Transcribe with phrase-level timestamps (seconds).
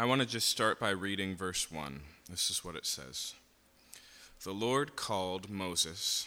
[0.00, 2.00] I want to just start by reading verse 1.
[2.30, 3.34] This is what it says
[4.44, 6.26] The Lord called Moses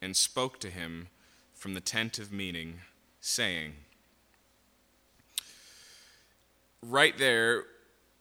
[0.00, 1.06] and spoke to him
[1.54, 2.80] from the tent of meeting,
[3.20, 3.74] saying,
[6.82, 7.62] Right there,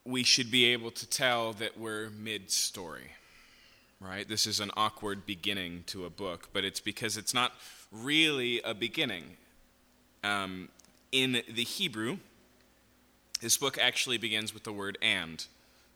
[0.06, 3.14] we should be able to tell that we're mid story,
[4.00, 4.30] right?
[4.30, 7.54] This is an awkward beginning to a book, but it's because it's not
[7.92, 9.38] really a beginning.
[10.24, 10.70] Um,
[11.12, 12.20] in the Hebrew,
[13.42, 15.46] this book actually begins with the word and.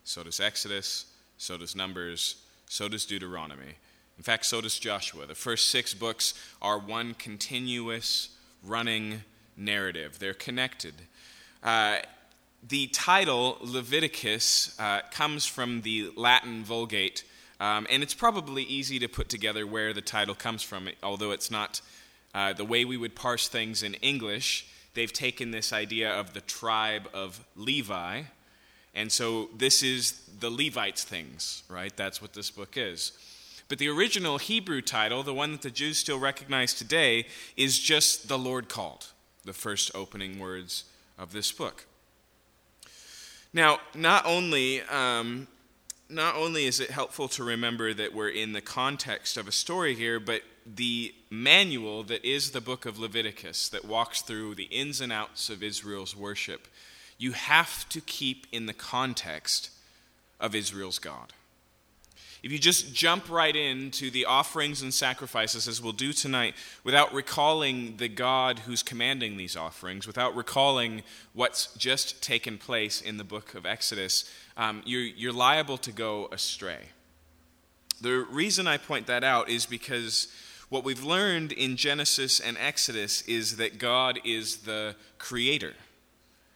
[0.04, 1.06] So does Exodus,
[1.38, 3.76] so does Numbers, so does Deuteronomy.
[4.18, 5.26] In fact, so does Joshua.
[5.26, 8.30] The first six books are one continuous
[8.64, 9.22] running
[9.56, 10.94] narrative, they're connected.
[11.62, 11.98] Uh,
[12.68, 17.24] the title Leviticus uh, comes from the Latin Vulgate,
[17.60, 21.50] um, and it's probably easy to put together where the title comes from, although it's
[21.50, 21.80] not
[22.34, 24.66] uh, the way we would parse things in English.
[24.96, 28.22] They've taken this idea of the tribe of Levi,
[28.94, 31.94] and so this is the Levites' things, right?
[31.94, 33.12] That's what this book is.
[33.68, 37.26] But the original Hebrew title, the one that the Jews still recognize today,
[37.58, 39.08] is just The Lord Called,
[39.44, 40.84] the first opening words
[41.18, 41.84] of this book.
[43.52, 45.46] Now, not only, um,
[46.08, 49.94] not only is it helpful to remember that we're in the context of a story
[49.94, 55.00] here, but the manual that is the book of Leviticus that walks through the ins
[55.00, 56.68] and outs of Israel's worship,
[57.18, 59.70] you have to keep in the context
[60.38, 61.32] of Israel's God.
[62.42, 67.12] If you just jump right into the offerings and sacrifices, as we'll do tonight, without
[67.14, 73.24] recalling the God who's commanding these offerings, without recalling what's just taken place in the
[73.24, 76.90] book of Exodus, um, you're, you're liable to go astray.
[78.00, 80.28] The reason I point that out is because
[80.68, 85.74] what we've learned in Genesis and Exodus is that God is the creator.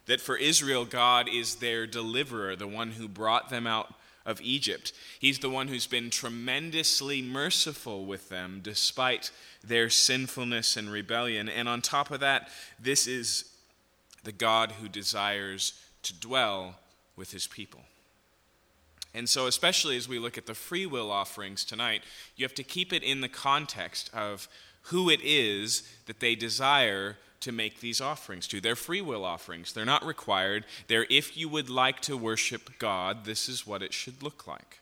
[0.07, 3.95] That for Israel, God is their deliverer, the one who brought them out
[4.27, 4.93] of Egypt.
[5.19, 9.31] He's the one who's been tremendously merciful with them despite
[9.65, 11.49] their sinfulness and rebellion.
[11.49, 13.45] And on top of that, this is
[14.25, 15.73] the God who desires
[16.03, 16.77] to dwell
[17.17, 17.81] with his people.
[19.13, 22.03] And so, especially as we look at the free will offerings tonight,
[22.37, 24.49] you have to keep it in the context of
[24.85, 28.61] who it is that they desire to make these offerings to.
[28.61, 30.65] They're free will offerings, they're not required.
[30.89, 34.81] They're if you would like to worship God, this is what it should look like.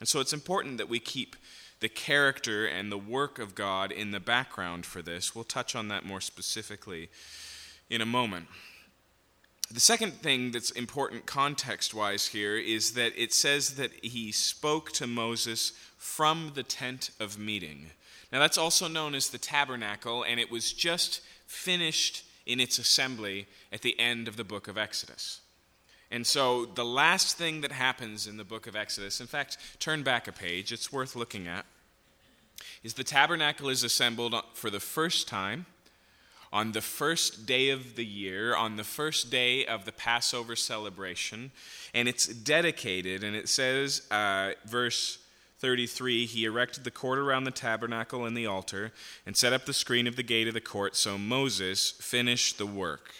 [0.00, 1.36] And so it's important that we keep
[1.80, 5.34] the character and the work of God in the background for this.
[5.34, 7.10] We'll touch on that more specifically
[7.90, 8.46] in a moment.
[9.70, 14.92] The second thing that's important context wise here is that it says that he spoke
[14.92, 17.90] to Moses from the tent of meeting.
[18.30, 23.46] Now, that's also known as the tabernacle, and it was just finished in its assembly
[23.72, 25.40] at the end of the book of Exodus.
[26.10, 30.02] And so, the last thing that happens in the book of Exodus, in fact, turn
[30.02, 31.64] back a page, it's worth looking at,
[32.82, 35.66] is the tabernacle is assembled for the first time
[36.52, 41.50] on the first day of the year, on the first day of the Passover celebration,
[41.92, 45.18] and it's dedicated, and it says, uh, verse
[45.64, 48.92] 33 he erected the court around the tabernacle and the altar
[49.24, 52.66] and set up the screen of the gate of the court so Moses finished the
[52.66, 53.14] work.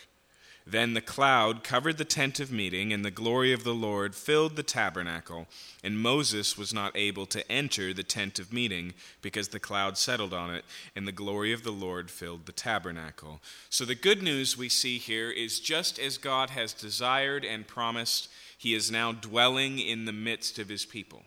[0.66, 4.56] Then the cloud covered the tent of meeting, and the glory of the Lord filled
[4.56, 5.46] the tabernacle.
[5.82, 10.34] And Moses was not able to enter the tent of meeting because the cloud settled
[10.34, 13.40] on it, and the glory of the Lord filled the tabernacle.
[13.70, 18.28] So the good news we see here is just as God has desired and promised,
[18.58, 21.22] he is now dwelling in the midst of his people.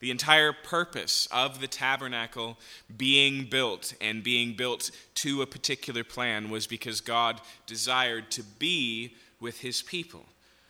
[0.00, 2.56] The entire purpose of the tabernacle
[2.96, 9.14] being built and being built to a particular plan was because God desired to be
[9.40, 10.24] with his people.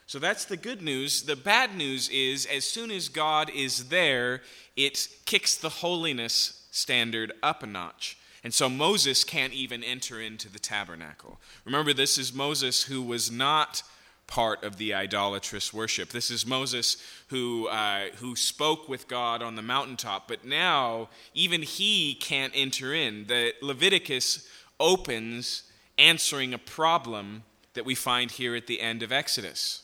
[0.06, 1.24] So that's the good news.
[1.24, 4.40] The bad news is as soon as God is there,
[4.74, 8.16] it kicks the holiness standard up a notch.
[8.42, 11.38] And so Moses can't even enter into the tabernacle.
[11.66, 13.82] Remember, this is Moses who was not
[14.28, 16.10] part of the idolatrous worship.
[16.10, 16.98] This is Moses
[17.28, 22.94] who, uh, who spoke with God on the mountaintop, but now even he can't enter
[22.94, 23.26] in.
[23.26, 24.46] The Leviticus
[24.78, 25.64] opens
[25.96, 27.42] answering a problem
[27.74, 29.82] that we find here at the end of Exodus.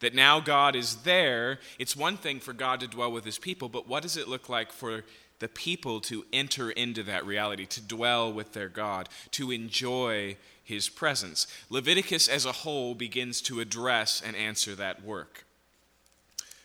[0.00, 1.60] That now God is there.
[1.78, 4.48] It's one thing for God to dwell with his people, but what does it look
[4.48, 5.04] like for
[5.38, 10.88] the people to enter into that reality, to dwell with their God, to enjoy his
[10.88, 11.46] presence.
[11.70, 15.44] Leviticus as a whole begins to address and answer that work,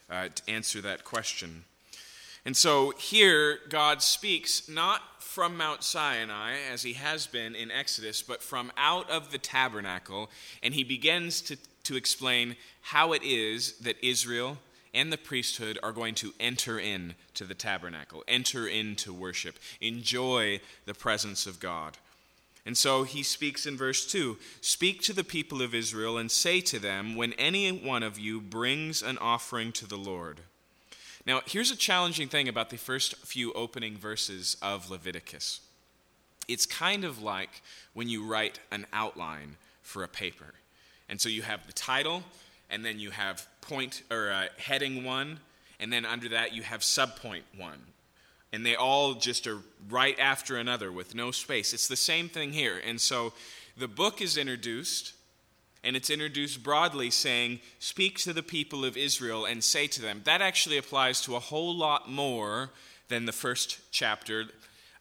[0.10, 1.66] uh, to answer that question.
[2.46, 8.24] And so here, God speaks not from Mount Sinai, as he has been in Exodus,
[8.24, 10.30] but from out of the tabernacle,
[10.63, 11.57] and he begins to
[11.90, 14.60] to explain how it is that Israel
[14.94, 20.60] and the priesthood are going to enter in to the tabernacle, enter into worship, enjoy
[20.86, 21.98] the presence of God.
[22.69, 26.62] And so he speaks in verse 2 Speak to the people of Israel and say
[26.62, 30.42] to them, When any one of you brings an offering to the Lord.
[31.25, 35.62] Now, here's a challenging thing about the first few opening verses of Leviticus.
[36.48, 37.63] It's kind of like
[37.95, 40.54] when you write an outline for a paper.
[41.10, 42.22] And so you have the title,
[42.69, 45.39] and then you have point or uh, heading one,
[45.80, 47.80] and then under that you have subpoint one.
[48.51, 49.60] And they all just are
[49.90, 51.74] right after another with no space.
[51.74, 52.81] It's the same thing here.
[52.84, 53.34] And so
[53.78, 55.13] the book is introduced,
[55.84, 60.22] and it's introduced broadly saying, Speak to the people of Israel and say to them.
[60.25, 62.72] That actually applies to a whole lot more
[63.07, 64.46] than the first chapter.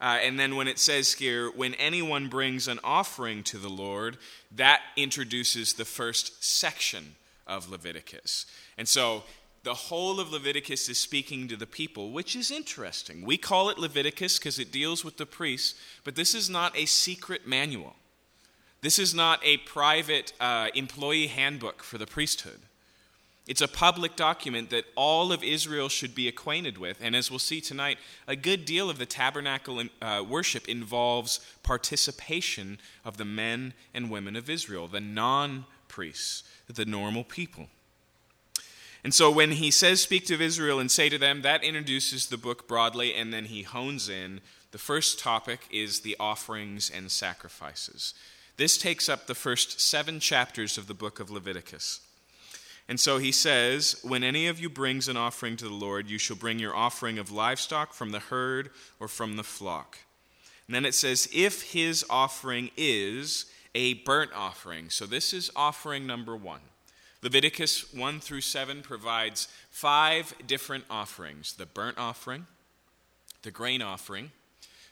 [0.00, 4.16] Uh, and then when it says here, when anyone brings an offering to the Lord,
[4.54, 7.16] that introduces the first section
[7.46, 8.46] of Leviticus.
[8.76, 9.24] And so
[9.68, 13.22] the whole of Leviticus is speaking to the people, which is interesting.
[13.22, 16.86] We call it Leviticus because it deals with the priests, but this is not a
[16.86, 17.94] secret manual.
[18.80, 22.60] This is not a private uh, employee handbook for the priesthood.
[23.46, 26.96] It's a public document that all of Israel should be acquainted with.
[27.02, 32.78] And as we'll see tonight, a good deal of the tabernacle uh, worship involves participation
[33.04, 37.68] of the men and women of Israel, the non priests, the normal people.
[39.04, 42.36] And so when he says, Speak to Israel and say to them, that introduces the
[42.36, 44.40] book broadly, and then he hones in.
[44.70, 48.14] The first topic is the offerings and sacrifices.
[48.56, 52.00] This takes up the first seven chapters of the book of Leviticus.
[52.88, 56.18] And so he says, When any of you brings an offering to the Lord, you
[56.18, 59.98] shall bring your offering of livestock from the herd or from the flock.
[60.66, 64.90] And then it says, If his offering is a burnt offering.
[64.90, 66.60] So this is offering number one.
[67.22, 72.46] Leviticus 1 through 7 provides five different offerings the burnt offering,
[73.42, 74.30] the grain offering,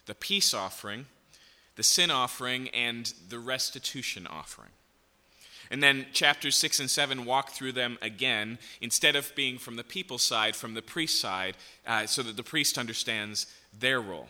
[0.06, 1.06] the peace offering,
[1.76, 4.70] the sin offering, and the restitution offering.
[5.70, 9.84] And then chapters 6 and 7 walk through them again, instead of being from the
[9.84, 11.56] people's side, from the priest's side,
[11.86, 13.46] uh, so that the priest understands
[13.78, 14.28] their role.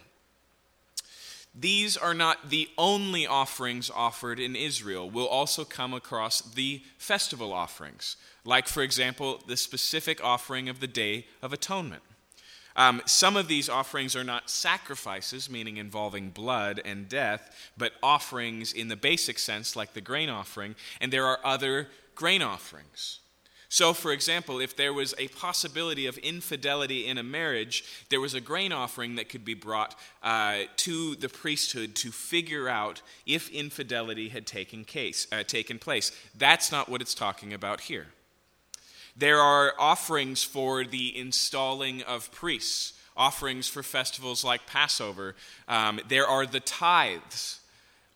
[1.58, 5.08] These are not the only offerings offered in Israel.
[5.08, 10.86] We'll also come across the festival offerings, like, for example, the specific offering of the
[10.86, 12.02] Day of Atonement.
[12.76, 18.74] Um, some of these offerings are not sacrifices, meaning involving blood and death, but offerings
[18.74, 23.20] in the basic sense, like the grain offering, and there are other grain offerings.
[23.76, 28.32] So, for example, if there was a possibility of infidelity in a marriage, there was
[28.32, 33.50] a grain offering that could be brought uh, to the priesthood to figure out if
[33.50, 36.10] infidelity had taken, case, uh, taken place.
[36.34, 38.06] That's not what it's talking about here.
[39.14, 45.36] There are offerings for the installing of priests, offerings for festivals like Passover.
[45.68, 47.60] Um, there are the tithes.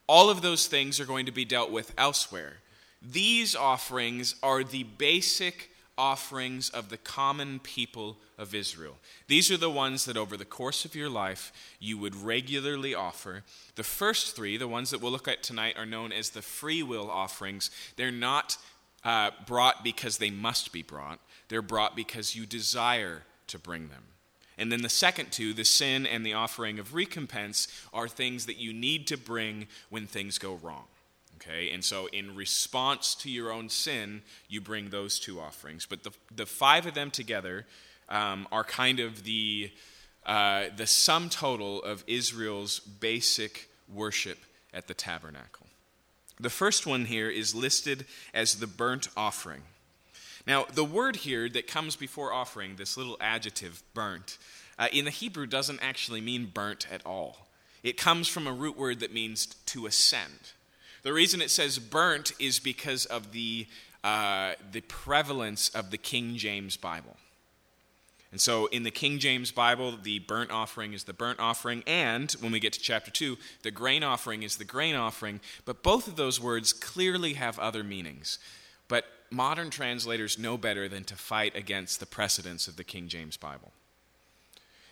[0.07, 2.61] All of those things are going to be dealt with elsewhere.
[3.03, 8.97] These offerings are the basic offerings of the common people of Israel.
[9.29, 13.43] These are the ones that over the course of your life you would regularly offer.
[13.75, 16.83] The first three, the ones that we'll look at tonight, are known as the free
[16.83, 17.71] will offerings.
[17.97, 18.57] They're not
[19.05, 24.05] uh, brought because they must be brought, they're brought because you desire to bring them.
[24.57, 28.59] And then the second two, the sin and the offering of recompense, are things that
[28.59, 30.85] you need to bring when things go wrong.
[31.41, 35.87] Okay, and so in response to your own sin, you bring those two offerings.
[35.87, 37.67] But the, the five of them together
[38.11, 39.71] um, are kind of the,
[40.27, 44.39] uh, the sum total of Israel's basic worship
[44.75, 45.67] at the tabernacle.
[46.39, 48.05] The first one here is listed
[48.35, 49.63] as the burnt offering.
[50.47, 54.37] Now, the word here that comes before offering, this little adjective, burnt,
[54.79, 57.47] uh, in the Hebrew doesn't actually mean burnt at all.
[57.83, 60.53] It comes from a root word that means to ascend.
[61.03, 63.67] The reason it says burnt is because of the,
[64.05, 67.17] uh, the prevalence of the King James Bible.
[68.33, 72.31] And so in the King James Bible, the burnt offering is the burnt offering, and
[72.41, 75.41] when we get to chapter 2, the grain offering is the grain offering.
[75.65, 78.39] But both of those words clearly have other meanings.
[78.87, 83.37] But modern translators know better than to fight against the precedents of the King James
[83.37, 83.73] Bible.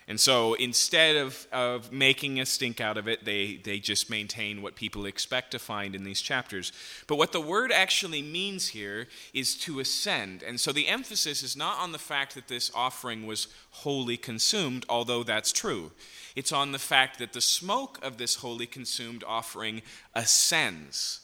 [0.08, 4.62] And so instead of, of making a stink out of it, they, they just maintain
[4.62, 6.72] what people expect to find in these chapters.
[7.06, 10.42] But what the word actually means here is to ascend.
[10.42, 14.86] And so the emphasis is not on the fact that this offering was wholly consumed,
[14.88, 15.92] although that's true.
[16.34, 19.82] It's on the fact that the smoke of this wholly consumed offering
[20.14, 21.20] ascends.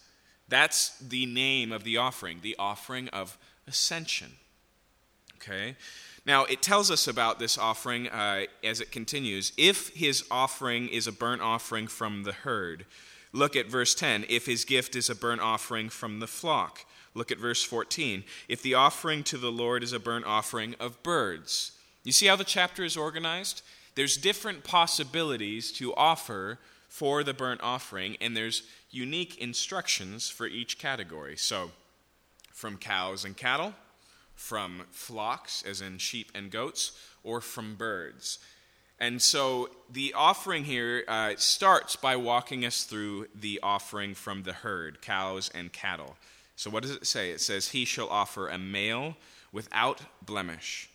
[0.47, 4.33] That's the name of the offering, the offering of ascension.
[5.37, 5.77] Okay?
[6.27, 9.53] Now, it tells us about this offering uh, as it continues.
[9.59, 12.87] If his offering is a burnt offering from the herd,
[13.33, 14.25] look at verse 10.
[14.29, 18.25] If his gift is a burnt offering from the flock, look at verse 14.
[18.49, 21.73] If the offering to the Lord is a burnt offering of birds.
[22.05, 23.63] You see how the chapter is organized?
[23.95, 30.79] There's different possibilities to offer for the burnt offering, and there's unique instructions for each
[30.79, 31.37] category.
[31.37, 31.73] So,
[32.53, 33.75] from cows and cattle,
[34.35, 38.39] from flocks, as in sheep and goats, or from birds.
[39.01, 44.53] And so the offering here uh, starts by walking us through the offering from the
[44.53, 46.17] herd, cows and cattle.
[46.57, 47.31] So what does it say?
[47.31, 49.17] It says, He shall offer a male
[49.53, 50.89] without blemish.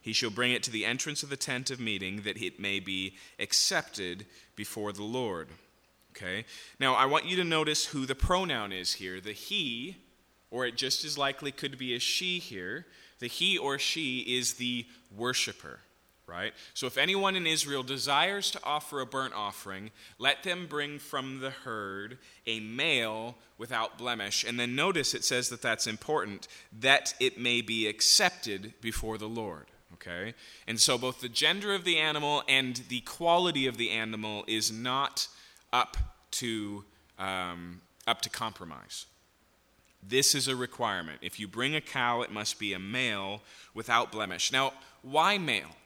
[0.00, 2.80] He shall bring it to the entrance of the tent of meeting, that it may
[2.80, 5.48] be accepted before the Lord.
[6.14, 6.44] Okay?
[6.78, 9.20] Now, I want you to notice who the pronoun is here.
[9.20, 9.96] The he
[10.54, 12.86] or it just as likely could be a she here.
[13.18, 15.80] The he or she is the worshiper,
[16.28, 16.54] right?
[16.74, 21.40] So if anyone in Israel desires to offer a burnt offering, let them bring from
[21.40, 24.44] the herd a male without blemish.
[24.44, 26.46] And then notice it says that that's important,
[26.80, 29.66] that it may be accepted before the Lord.
[29.94, 30.34] Okay?
[30.68, 34.70] And so both the gender of the animal and the quality of the animal is
[34.70, 35.26] not
[35.72, 35.96] up
[36.32, 36.84] to,
[37.18, 39.06] um, up to compromise.
[40.06, 41.18] This is a requirement.
[41.22, 43.42] If you bring a cow, it must be a male
[43.72, 44.52] without blemish.
[44.52, 45.76] Now, why male?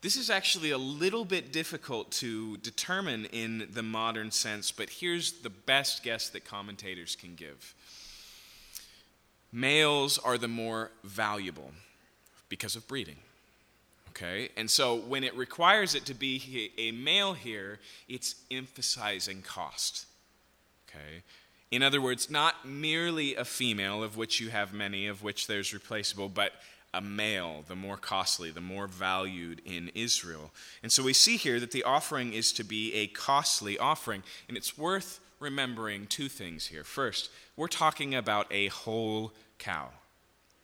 [0.00, 5.32] This is actually a little bit difficult to determine in the modern sense, but here's
[5.32, 7.74] the best guess that commentators can give.
[9.52, 11.70] Males are the more valuable
[12.48, 13.18] because of breeding.
[14.08, 14.48] Okay?
[14.56, 20.06] And so when it requires it to be a male here, it's emphasizing cost.
[20.88, 21.22] Okay?
[21.72, 25.72] In other words, not merely a female, of which you have many, of which there's
[25.72, 26.52] replaceable, but
[26.92, 30.52] a male, the more costly, the more valued in Israel.
[30.82, 34.22] And so we see here that the offering is to be a costly offering.
[34.48, 36.84] And it's worth remembering two things here.
[36.84, 39.88] First, we're talking about a whole cow.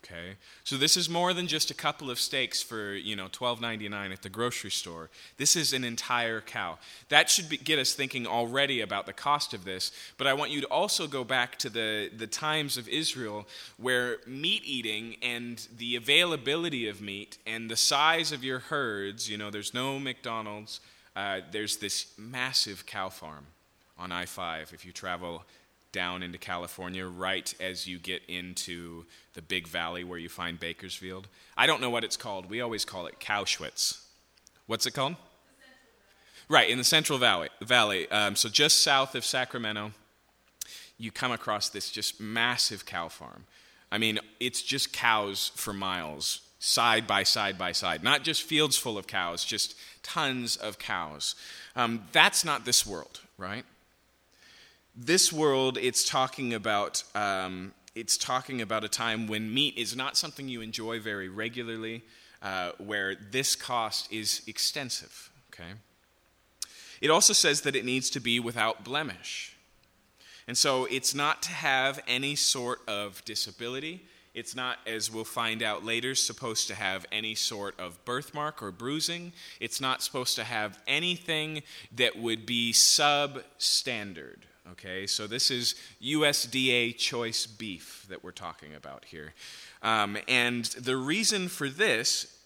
[0.04, 0.36] Okay?
[0.64, 4.22] So this is more than just a couple of steaks for, you know, 12.99 at
[4.22, 5.10] the grocery store.
[5.38, 6.78] This is an entire cow.
[7.08, 10.50] That should be, get us thinking already about the cost of this, but I want
[10.50, 15.66] you to also go back to the, the times of Israel where meat eating and
[15.76, 20.80] the availability of meat and the size of your herds, you know, there's no McDonald's,
[21.16, 23.46] uh, there's this massive cow farm
[23.98, 25.42] on I-5 if you travel
[25.98, 31.26] down into California right as you get into the big valley where you find Bakersfield.
[31.56, 32.48] I don't know what it's called.
[32.48, 34.04] We always call it Cowschwitz.
[34.68, 35.16] What's it called?
[36.48, 37.48] Right, in the Central Valley.
[37.60, 38.08] Valley.
[38.12, 39.90] Um, so just south of Sacramento,
[40.98, 43.46] you come across this just massive cow farm.
[43.90, 48.04] I mean, it's just cows for miles, side by side by side.
[48.04, 49.74] Not just fields full of cows, just
[50.04, 51.34] tons of cows.
[51.74, 53.64] Um, that's not this world, right?
[54.98, 60.16] This world, it's talking about um, it's talking about a time when meat is not
[60.16, 62.02] something you enjoy very regularly,
[62.42, 65.30] uh, where this cost is extensive.
[65.52, 65.70] Okay.
[67.00, 69.56] It also says that it needs to be without blemish,
[70.48, 74.04] and so it's not to have any sort of disability.
[74.34, 78.70] It's not, as we'll find out later, supposed to have any sort of birthmark or
[78.70, 79.32] bruising.
[79.58, 81.62] It's not supposed to have anything
[81.96, 84.47] that would be substandard.
[84.72, 89.32] Okay, so this is USDA choice beef that we're talking about here.
[89.82, 92.38] Um, and the reason for this,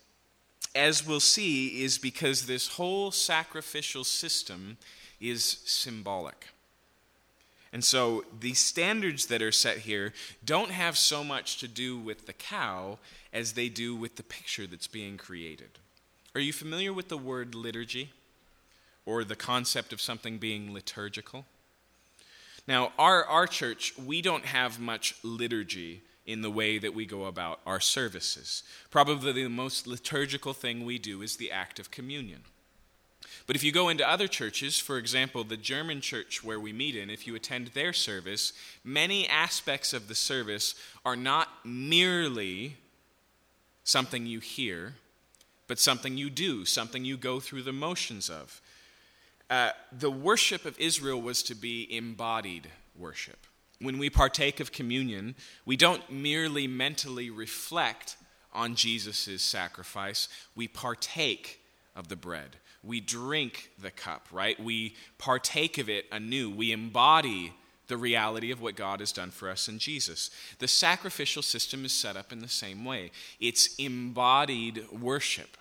[0.75, 4.76] as we'll see, is because this whole sacrificial system
[5.21, 6.49] is symbolic.
[7.73, 10.12] And so the standards that are set here
[10.45, 12.99] don't have so much to do with the cow
[13.33, 15.71] as they do with the picture that's being created.
[16.37, 18.11] Are you familiar with the word liturgy
[19.05, 21.47] or the concept of something being liturgical?
[22.66, 27.25] Now, our, our church, we don't have much liturgy in the way that we go
[27.25, 28.62] about our services.
[28.90, 32.42] Probably the most liturgical thing we do is the act of communion.
[33.47, 36.95] But if you go into other churches, for example, the German church where we meet
[36.95, 38.52] in, if you attend their service,
[38.85, 42.76] many aspects of the service are not merely
[43.83, 44.95] something you hear,
[45.66, 48.61] but something you do, something you go through the motions of.
[49.52, 53.47] Uh, the worship of Israel was to be embodied worship.
[53.80, 55.35] When we partake of communion,
[55.66, 58.16] we don't merely mentally reflect
[58.54, 61.61] on Jesus' sacrifice, we partake
[61.94, 62.56] of the bread.
[62.82, 64.59] We drink the cup, right?
[64.59, 66.49] We partake of it anew.
[66.49, 67.52] We embody the
[67.92, 70.30] the reality of what God has done for us in Jesus.
[70.61, 75.59] The sacrificial system is set up in the same way it's embodied worship.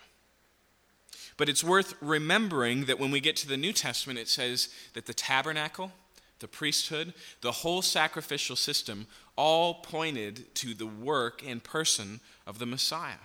[1.36, 5.06] But it's worth remembering that when we get to the New Testament, it says that
[5.06, 5.92] the tabernacle,
[6.40, 12.66] the priesthood, the whole sacrificial system all pointed to the work and person of the
[12.66, 13.24] Messiah.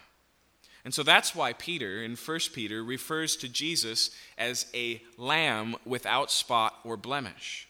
[0.86, 6.32] And so that's why Peter, in 1 Peter, refers to Jesus as a lamb without
[6.32, 7.68] spot or blemish.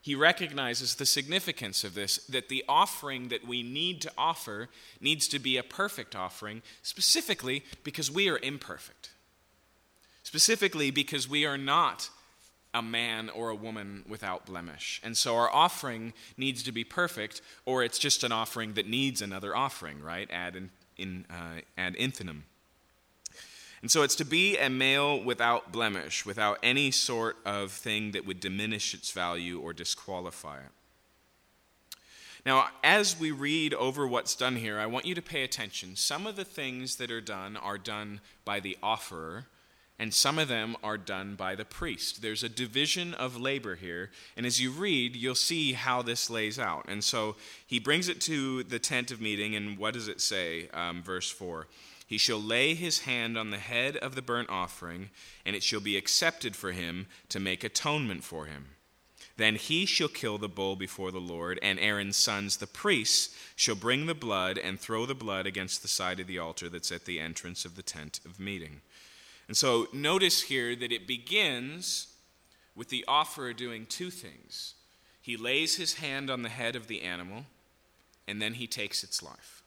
[0.00, 4.68] He recognizes the significance of this, that the offering that we need to offer
[5.00, 9.10] needs to be a perfect offering, specifically because we are imperfect.
[10.26, 12.10] Specifically because we are not
[12.74, 15.00] a man or a woman without blemish.
[15.04, 19.22] And so our offering needs to be perfect, or it's just an offering that needs
[19.22, 20.28] another offering, right?
[20.32, 22.42] Ad, in, in, uh, ad infinitum.
[23.82, 28.26] And so it's to be a male without blemish, without any sort of thing that
[28.26, 30.72] would diminish its value or disqualify it.
[32.44, 35.94] Now, as we read over what's done here, I want you to pay attention.
[35.94, 39.46] Some of the things that are done are done by the offerer,
[39.98, 42.20] and some of them are done by the priest.
[42.20, 46.58] There's a division of labor here, and as you read, you'll see how this lays
[46.58, 46.84] out.
[46.88, 47.36] And so
[47.66, 50.68] he brings it to the tent of meeting, and what does it say?
[50.74, 51.66] Um, verse 4
[52.06, 55.10] He shall lay his hand on the head of the burnt offering,
[55.46, 58.76] and it shall be accepted for him to make atonement for him.
[59.38, 63.74] Then he shall kill the bull before the Lord, and Aaron's sons, the priests, shall
[63.74, 67.04] bring the blood and throw the blood against the side of the altar that's at
[67.04, 68.80] the entrance of the tent of meeting.
[69.48, 72.08] And so notice here that it begins
[72.74, 74.74] with the offerer doing two things.
[75.20, 77.46] He lays his hand on the head of the animal,
[78.28, 79.62] and then he takes its life.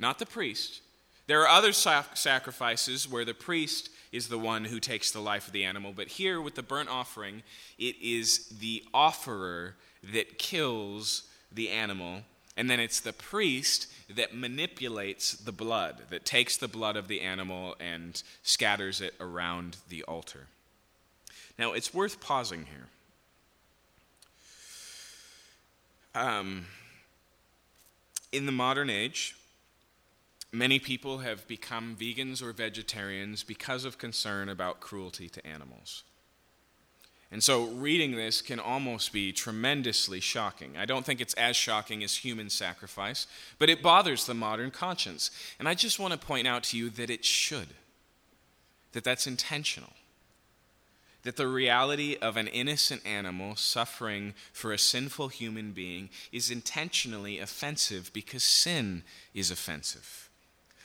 [0.00, 0.80] Not the priest.
[1.26, 5.52] There are other sacrifices where the priest is the one who takes the life of
[5.52, 7.42] the animal, but here with the burnt offering,
[7.78, 9.74] it is the offerer
[10.14, 12.22] that kills the animal
[12.58, 17.20] and then it's the priest that manipulates the blood, that takes the blood of the
[17.20, 20.48] animal and scatters it around the altar.
[21.56, 22.88] Now, it's worth pausing here.
[26.20, 26.66] Um,
[28.32, 29.36] in the modern age,
[30.50, 36.02] many people have become vegans or vegetarians because of concern about cruelty to animals.
[37.30, 40.76] And so reading this can almost be tremendously shocking.
[40.78, 43.26] I don't think it's as shocking as human sacrifice,
[43.58, 45.30] but it bothers the modern conscience.
[45.58, 47.68] And I just want to point out to you that it should,
[48.92, 49.92] that that's intentional.
[51.24, 57.40] That the reality of an innocent animal suffering for a sinful human being is intentionally
[57.40, 59.02] offensive because sin
[59.34, 60.30] is offensive.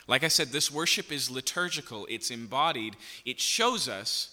[0.08, 4.33] Like I said, this worship is liturgical, it's embodied, it shows us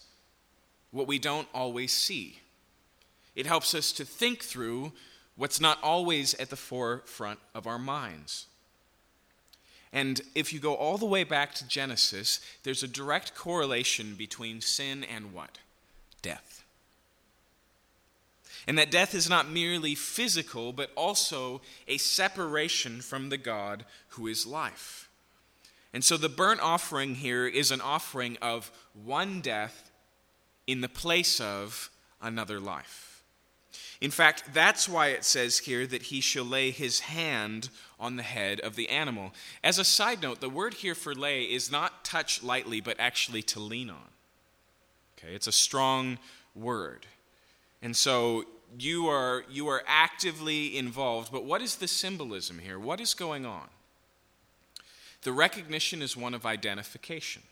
[0.90, 2.38] what we don't always see.
[3.34, 4.92] It helps us to think through
[5.36, 8.46] what's not always at the forefront of our minds.
[9.92, 14.60] And if you go all the way back to Genesis, there's a direct correlation between
[14.60, 15.58] sin and what?
[16.22, 16.62] Death.
[18.66, 24.26] And that death is not merely physical, but also a separation from the God who
[24.26, 25.08] is life.
[25.92, 29.89] And so the burnt offering here is an offering of one death
[30.70, 31.90] in the place of
[32.22, 33.24] another life.
[34.00, 38.22] In fact, that's why it says here that he shall lay his hand on the
[38.22, 39.32] head of the animal.
[39.62, 43.42] As a side note, the word here for lay is not touch lightly, but actually
[43.42, 44.08] to lean on.
[45.18, 46.18] Okay, it's a strong
[46.54, 47.04] word.
[47.82, 48.44] And so
[48.78, 51.30] you are, you are actively involved.
[51.30, 52.78] But what is the symbolism here?
[52.78, 53.68] What is going on?
[55.22, 57.42] The recognition is one of identification.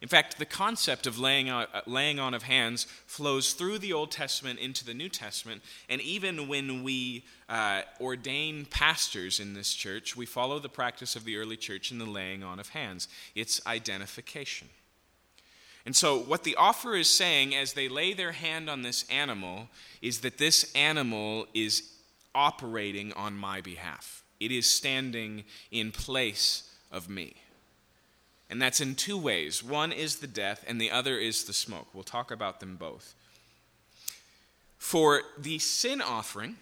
[0.00, 3.92] In fact, the concept of laying, out, uh, laying on of hands flows through the
[3.92, 5.62] Old Testament into the New Testament.
[5.88, 11.24] And even when we uh, ordain pastors in this church, we follow the practice of
[11.24, 13.08] the early church in the laying on of hands.
[13.34, 14.68] It's identification.
[15.86, 19.68] And so, what the offerer is saying as they lay their hand on this animal
[20.00, 21.90] is that this animal is
[22.34, 27.34] operating on my behalf, it is standing in place of me.
[28.54, 29.64] And that's in two ways.
[29.64, 31.88] One is the death, and the other is the smoke.
[31.92, 33.12] We'll talk about them both.
[34.78, 36.54] For the sin offering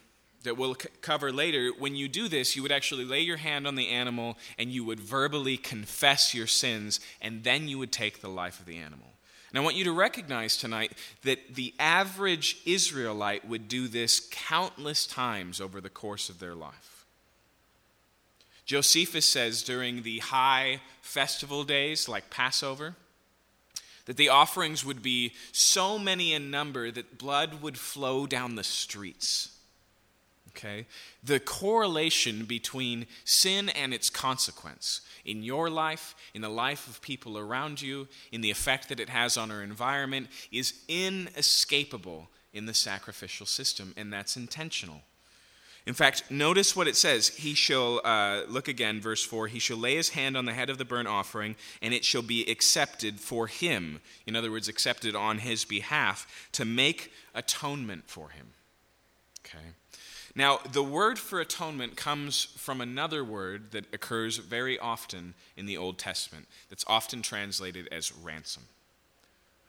[0.44, 3.66] that we'll c- cover later, when you do this, you would actually lay your hand
[3.66, 8.22] on the animal and you would verbally confess your sins, and then you would take
[8.22, 9.09] the life of the animal.
[9.50, 10.92] And I want you to recognize tonight
[11.24, 16.91] that the average Israelite would do this countless times over the course of their life.
[18.64, 22.94] Josephus says during the high festival days, like Passover,
[24.07, 28.64] that the offerings would be so many in number that blood would flow down the
[28.64, 29.57] streets.
[30.48, 30.87] Okay?
[31.22, 37.38] The correlation between sin and its consequence in your life, in the life of people
[37.38, 42.75] around you, in the effect that it has on our environment is inescapable in the
[42.75, 45.03] sacrificial system, and that's intentional.
[45.85, 47.29] In fact, notice what it says.
[47.29, 50.71] He shall, uh, look again, verse 4 He shall lay his hand on the head
[50.71, 54.01] of the burnt offering, and it shall be accepted for him.
[54.27, 58.49] In other words, accepted on his behalf to make atonement for him.
[59.45, 59.73] Okay?
[60.35, 65.77] Now, the word for atonement comes from another word that occurs very often in the
[65.77, 68.62] Old Testament, that's often translated as ransom.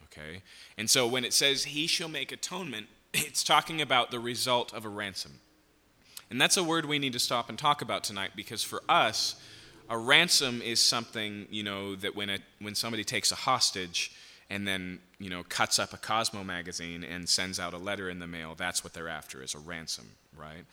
[0.05, 0.43] Okay?
[0.77, 4.85] And so when it says, He shall make atonement, it's talking about the result of
[4.85, 5.39] a ransom.
[6.33, 9.35] And that's a word we need to stop and talk about tonight because for us,
[9.87, 14.11] a ransom is something, you know, that when, a, when somebody takes a hostage
[14.49, 18.17] and then, you know, cuts up a Cosmo magazine and sends out a letter in
[18.17, 20.65] the mail, that's what they're after, is a ransom, right?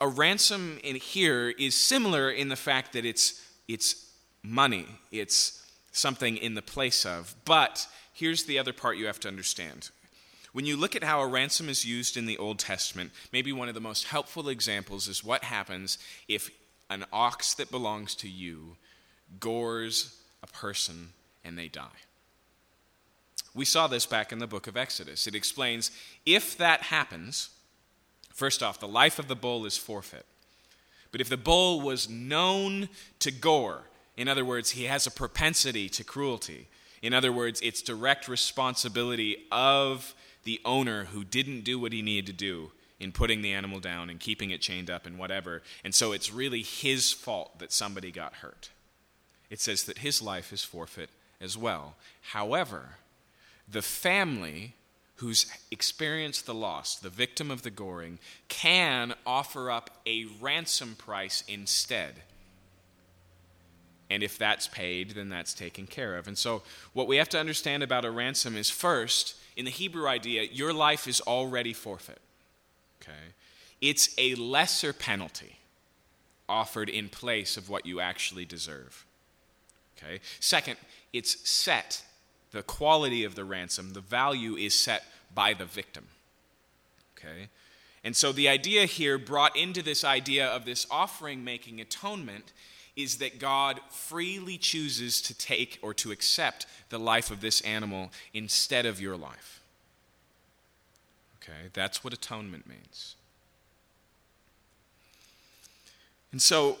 [0.00, 4.10] A ransom in here is similar in the fact that it's, it's
[4.42, 7.34] money, it's something in the place of.
[7.44, 9.90] But here's the other part you have to understand
[10.56, 13.68] when you look at how a ransom is used in the Old Testament, maybe one
[13.68, 16.48] of the most helpful examples is what happens if
[16.88, 18.76] an ox that belongs to you
[19.38, 21.10] gores a person
[21.44, 22.00] and they die.
[23.54, 25.26] We saw this back in the book of Exodus.
[25.26, 25.90] It explains
[26.24, 27.50] if that happens,
[28.32, 30.24] first off, the life of the bull is forfeit.
[31.12, 32.88] But if the bull was known
[33.18, 33.82] to gore,
[34.16, 36.68] in other words, he has a propensity to cruelty,
[37.02, 40.14] in other words, it's direct responsibility of
[40.46, 44.08] the owner who didn't do what he needed to do in putting the animal down
[44.08, 45.62] and keeping it chained up and whatever.
[45.84, 48.70] And so it's really his fault that somebody got hurt.
[49.50, 51.96] It says that his life is forfeit as well.
[52.32, 52.96] However,
[53.68, 54.74] the family
[55.16, 61.42] who's experienced the loss, the victim of the goring, can offer up a ransom price
[61.48, 62.22] instead.
[64.08, 66.28] And if that's paid, then that's taken care of.
[66.28, 70.06] And so, what we have to understand about a ransom is first, in the Hebrew
[70.06, 72.20] idea, your life is already forfeit.
[73.02, 73.34] Okay?
[73.80, 75.56] It's a lesser penalty
[76.48, 79.04] offered in place of what you actually deserve.
[79.98, 80.20] Okay?
[80.40, 80.76] Second,
[81.12, 82.04] it's set.
[82.52, 86.06] The quality of the ransom, the value is set by the victim.
[87.18, 87.48] Okay?
[88.04, 92.52] And so the idea here brought into this idea of this offering making atonement
[92.96, 98.10] is that God freely chooses to take or to accept the life of this animal
[98.32, 99.60] instead of your life.
[101.42, 103.16] Okay, that's what atonement means.
[106.32, 106.78] And so,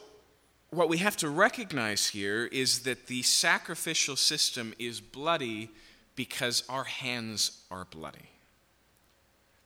[0.70, 5.70] what we have to recognize here is that the sacrificial system is bloody
[6.16, 8.30] because our hands are bloody.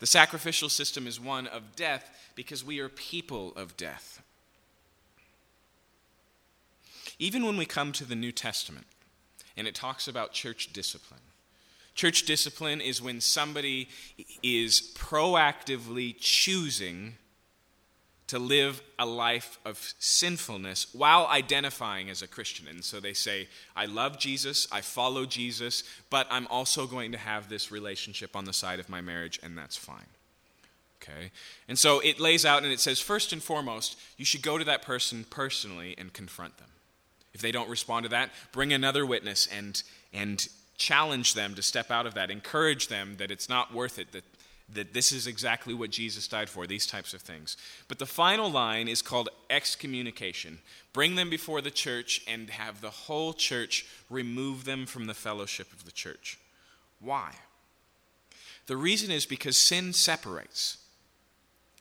[0.01, 4.23] The sacrificial system is one of death because we are people of death.
[7.21, 8.87] Even when we come to the New Testament
[9.57, 11.21] and it talks about church discipline,
[11.95, 13.89] church discipline is when somebody
[14.43, 17.15] is proactively choosing
[18.27, 22.67] to live a life of sinfulness while identifying as a Christian.
[22.69, 27.19] And so they say, I love Jesus, I follow Jesus, but I'm also going to
[27.19, 30.07] have this relationship on the side of my marriage, and that's fine.
[31.03, 31.33] Okay?
[31.69, 34.65] And so it lays out and it says, first and foremost, you should go to
[34.65, 36.69] that person personally and confront them.
[37.33, 41.91] If they don't respond to that, bring another witness and, and challenge them to step
[41.91, 42.31] out of that.
[42.31, 44.25] Encourage them that it's not worth it, that,
[44.73, 47.57] that this is exactly what Jesus died for, these types of things.
[47.87, 50.59] But the final line is called excommunication.
[50.93, 55.73] Bring them before the church and have the whole church remove them from the fellowship
[55.73, 56.39] of the church.
[57.01, 57.33] Why?
[58.67, 60.79] The reason is because sin separates.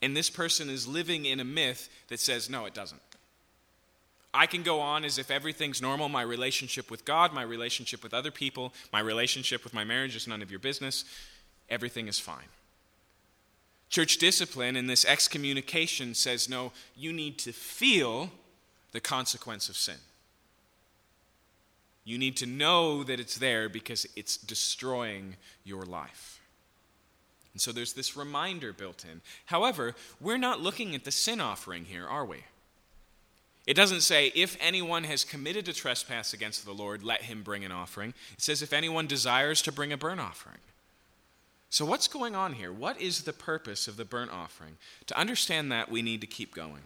[0.02, 3.02] And this person is living in a myth that says, no, it doesn't.
[4.34, 6.08] I can go on as if everything's normal.
[6.08, 10.28] My relationship with God, my relationship with other people, my relationship with my marriage is
[10.28, 11.04] none of your business.
[11.70, 12.50] Everything is fine.
[13.90, 18.30] Church discipline in this excommunication says no, you need to feel
[18.92, 19.98] the consequence of sin.
[22.06, 26.40] You need to know that it's there because it's destroying your life.
[27.54, 29.22] And so there's this reminder built in.
[29.48, 32.44] However, we're not looking at the sin offering here, are we?
[33.70, 37.64] It doesn't say, if anyone has committed a trespass against the Lord, let him bring
[37.64, 38.16] an offering.
[38.34, 40.58] It says, if anyone desires to bring a burnt offering.
[41.70, 42.74] So, what's going on here?
[42.74, 44.78] What is the purpose of the burnt offering?
[45.06, 46.82] To understand that, we need to keep going.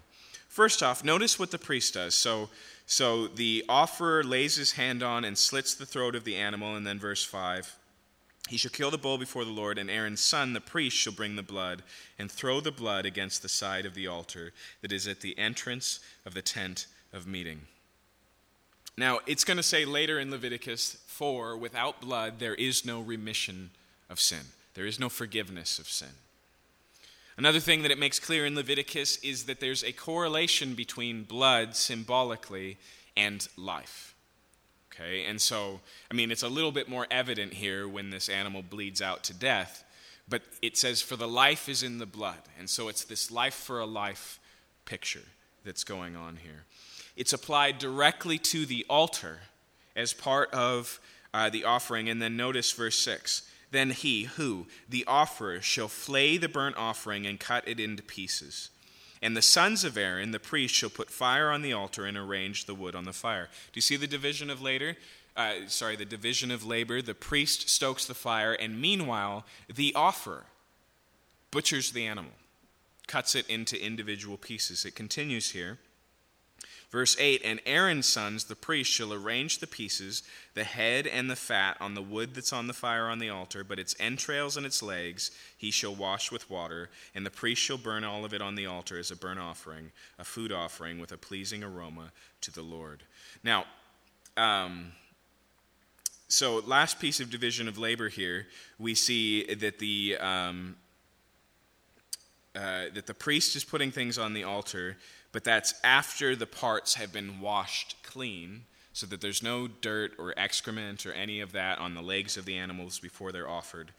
[0.49, 2.15] First off, notice what the priest does.
[2.15, 2.49] So,
[2.85, 6.85] so the offerer lays his hand on and slits the throat of the animal, and
[6.85, 7.77] then verse 5
[8.49, 11.35] He shall kill the bull before the Lord, and Aaron's son, the priest, shall bring
[11.35, 11.81] the blood
[12.19, 14.51] and throw the blood against the side of the altar
[14.81, 17.61] that is at the entrance of the tent of meeting.
[18.97, 23.71] Now, it's going to say later in Leviticus 4 without blood, there is no remission
[24.09, 26.09] of sin, there is no forgiveness of sin.
[27.37, 31.75] Another thing that it makes clear in Leviticus is that there's a correlation between blood
[31.75, 32.77] symbolically
[33.17, 34.12] and life.
[34.93, 35.79] Okay, and so,
[36.11, 39.33] I mean, it's a little bit more evident here when this animal bleeds out to
[39.33, 39.83] death,
[40.29, 42.37] but it says, For the life is in the blood.
[42.59, 44.39] And so it's this life for a life
[44.85, 45.23] picture
[45.65, 46.65] that's going on here.
[47.15, 49.39] It's applied directly to the altar
[49.95, 50.99] as part of
[51.33, 52.09] uh, the offering.
[52.09, 57.25] And then notice verse 6 Then he, who, the offerer, shall flay the burnt offering
[57.25, 58.69] and cut it into pieces.
[59.23, 62.65] And the sons of Aaron, the priest, shall put fire on the altar and arrange
[62.65, 63.45] the wood on the fire.
[63.71, 64.97] Do you see the division of labor?
[65.37, 67.01] Uh, sorry, the division of labor.
[67.01, 70.43] The priest stokes the fire, and meanwhile, the offerer
[71.51, 72.33] butchers the animal,
[73.07, 74.83] cuts it into individual pieces.
[74.83, 75.79] It continues here.
[76.93, 80.21] Verse 8 And Aaron's sons, the priests, shall arrange the pieces,
[80.53, 83.63] the head and the fat, on the wood that's on the fire on the altar,
[83.63, 87.79] but its entrails and its legs he shall wash with water, and the priest shall
[87.79, 91.11] burn all of it on the altar as a burnt offering, a food offering with
[91.11, 93.01] a pleasing aroma to the Lord.
[93.43, 93.65] Now,
[94.37, 94.91] um,
[96.27, 98.45] so last piece of division of labor here,
[98.77, 100.17] we see that the.
[100.17, 100.75] Um,
[102.55, 104.95] uh, that the priest is putting things on the altar,
[105.33, 108.61] but that's after the parts have been washed clean
[108.93, 112.45] so that there's no dirt or excrement or any of that on the legs of
[112.45, 113.91] the animals before they're offered.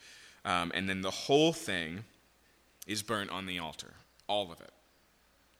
[0.44, 2.04] Um, and then the whole thing
[2.86, 3.94] is burnt on the altar,
[4.28, 4.72] all of it,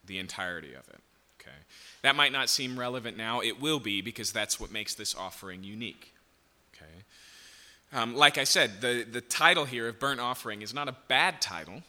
[0.05, 1.01] the entirety of it.
[1.41, 1.57] Okay.
[2.01, 3.41] That might not seem relevant now.
[3.41, 6.13] It will be because that's what makes this offering unique.
[6.73, 7.99] Okay.
[8.01, 11.41] Um, like I said, the, the title here of burnt offering is not a bad
[11.41, 11.83] title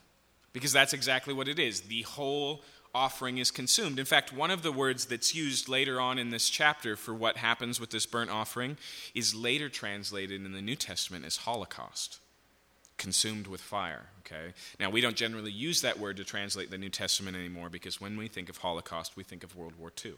[0.53, 1.83] because that's exactly what it is.
[1.83, 2.63] The whole
[2.97, 3.99] offering is consumed.
[3.99, 7.37] In fact, one of the words that's used later on in this chapter for what
[7.37, 8.79] happens with this burnt offering
[9.15, 12.19] is later translated in the New Testament as Holocaust,
[12.97, 14.07] consumed with fire.
[14.21, 14.55] Okay?
[14.81, 18.17] Now, we don't generally use that word to translate the New Testament anymore because when
[18.17, 20.15] we think of Holocaust, we think of World War II.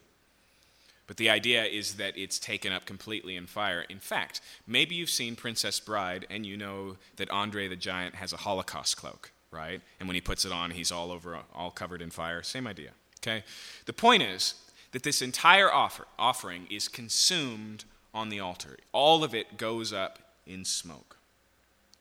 [1.09, 3.87] But the idea is that it's taken up completely in fire.
[3.89, 8.33] In fact, maybe you've seen Princess Bride and you know that Andre the Giant has
[8.33, 9.81] a Holocaust cloak right?
[9.99, 12.43] And when he puts it on, he's all over, all covered in fire.
[12.43, 13.45] Same idea, okay?
[13.87, 14.55] The point is
[14.93, 17.85] that this entire offer, offering is consumed
[18.15, 18.77] on the altar.
[18.93, 21.17] All of it goes up in smoke.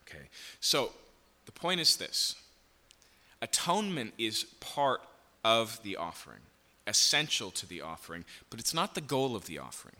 [0.07, 0.27] Okay,
[0.61, 0.91] so
[1.45, 2.35] the point is this
[3.41, 5.01] atonement is part
[5.43, 6.39] of the offering,
[6.87, 9.95] essential to the offering, but it's not the goal of the offering.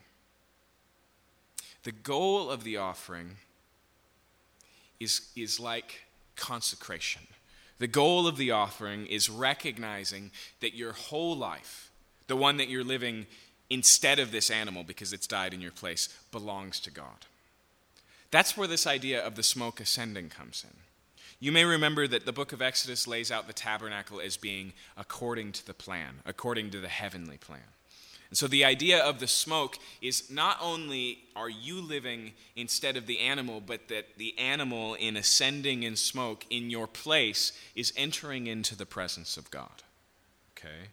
[1.84, 3.38] The goal of the offering
[5.00, 6.02] is, is like
[6.36, 7.22] consecration.
[7.80, 11.92] The goal of the offering is recognizing that your whole life,
[12.28, 13.28] the one that you're living
[13.70, 17.26] instead of this animal because it's died in your place, belongs to God.
[18.32, 20.76] That's where this idea of the smoke ascending comes in.
[21.40, 25.52] You may remember that the book of Exodus lays out the tabernacle as being according
[25.54, 27.62] to the plan, according to the heavenly plan.
[28.30, 33.08] And so the idea of the smoke is not only are you living instead of
[33.08, 38.48] the animal, but that the animal, in ascending in smoke in your place, is entering
[38.48, 39.84] into the presence of God.
[40.58, 40.90] Okay?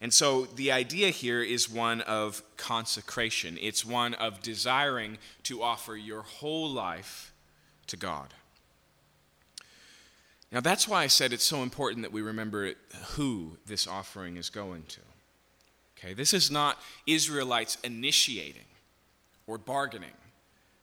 [0.00, 5.96] And so the idea here is one of consecration, it's one of desiring to offer
[5.96, 7.32] your whole life
[7.88, 8.34] to God.
[10.50, 12.72] Now, that's why I said it's so important that we remember
[13.12, 15.00] who this offering is going to.
[16.02, 18.64] Okay, this is not Israelites initiating
[19.46, 20.10] or bargaining.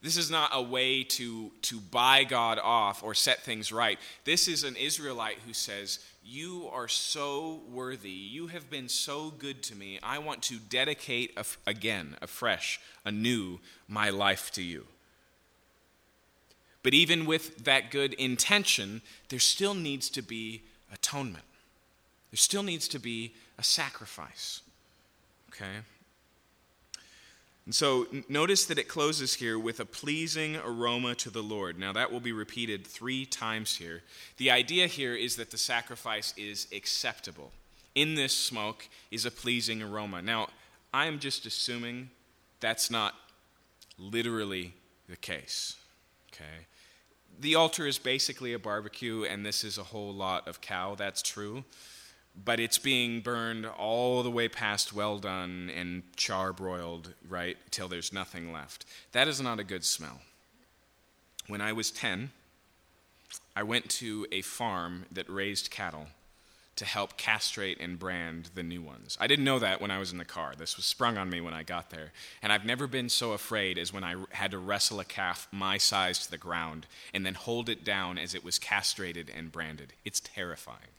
[0.01, 3.99] This is not a way to, to buy God off or set things right.
[4.23, 8.09] This is an Israelite who says, You are so worthy.
[8.09, 9.99] You have been so good to me.
[10.01, 14.85] I want to dedicate again, afresh, anew, my life to you.
[16.81, 20.61] But even with that good intention, there still needs to be
[20.93, 21.43] atonement.
[22.31, 24.61] There still needs to be a sacrifice.
[25.59, 25.79] Okay?
[27.65, 31.77] And so notice that it closes here with a pleasing aroma to the Lord.
[31.77, 34.01] Now, that will be repeated three times here.
[34.37, 37.51] The idea here is that the sacrifice is acceptable.
[37.93, 40.21] In this smoke is a pleasing aroma.
[40.21, 40.49] Now,
[40.93, 42.09] I am just assuming
[42.59, 43.13] that's not
[43.99, 44.73] literally
[45.07, 45.75] the case.
[46.33, 46.65] Okay?
[47.39, 50.95] The altar is basically a barbecue, and this is a whole lot of cow.
[50.95, 51.63] That's true
[52.35, 58.13] but it's being burned all the way past well done and charbroiled, right, till there's
[58.13, 58.85] nothing left.
[59.11, 60.21] That is not a good smell.
[61.47, 62.31] When I was 10,
[63.55, 66.07] I went to a farm that raised cattle
[66.79, 69.17] to help castrate and brand the new ones.
[69.19, 70.53] I didn't know that when I was in the car.
[70.57, 72.13] This was sprung on me when I got there.
[72.41, 75.77] And I've never been so afraid as when I had to wrestle a calf my
[75.77, 79.91] size to the ground and then hold it down as it was castrated and branded.
[80.05, 80.93] It's terrifying.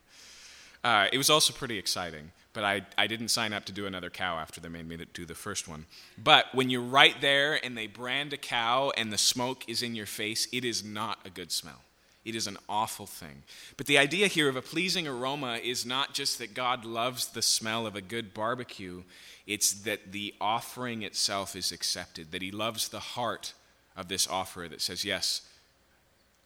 [0.82, 4.10] Uh, it was also pretty exciting, but I, I didn't sign up to do another
[4.10, 5.86] cow after they made me do the first one.
[6.22, 9.94] But when you're right there and they brand a cow and the smoke is in
[9.94, 11.82] your face, it is not a good smell.
[12.24, 13.42] It is an awful thing.
[13.76, 17.42] But the idea here of a pleasing aroma is not just that God loves the
[17.42, 19.02] smell of a good barbecue,
[19.46, 23.54] it's that the offering itself is accepted, that He loves the heart
[23.96, 25.42] of this offerer that says, Yes,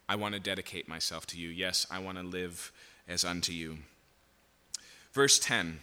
[0.08, 1.48] I want to dedicate myself to you.
[1.48, 2.72] Yes, I want to live
[3.08, 3.78] as unto you.
[5.14, 5.78] Verse 10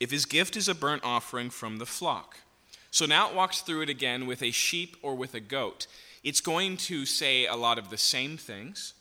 [0.00, 2.38] If his gift is a burnt offering from the flock.
[2.90, 5.86] So now it walks through it again with a sheep or with a goat.
[6.24, 8.94] It's going to say a lot of the same things.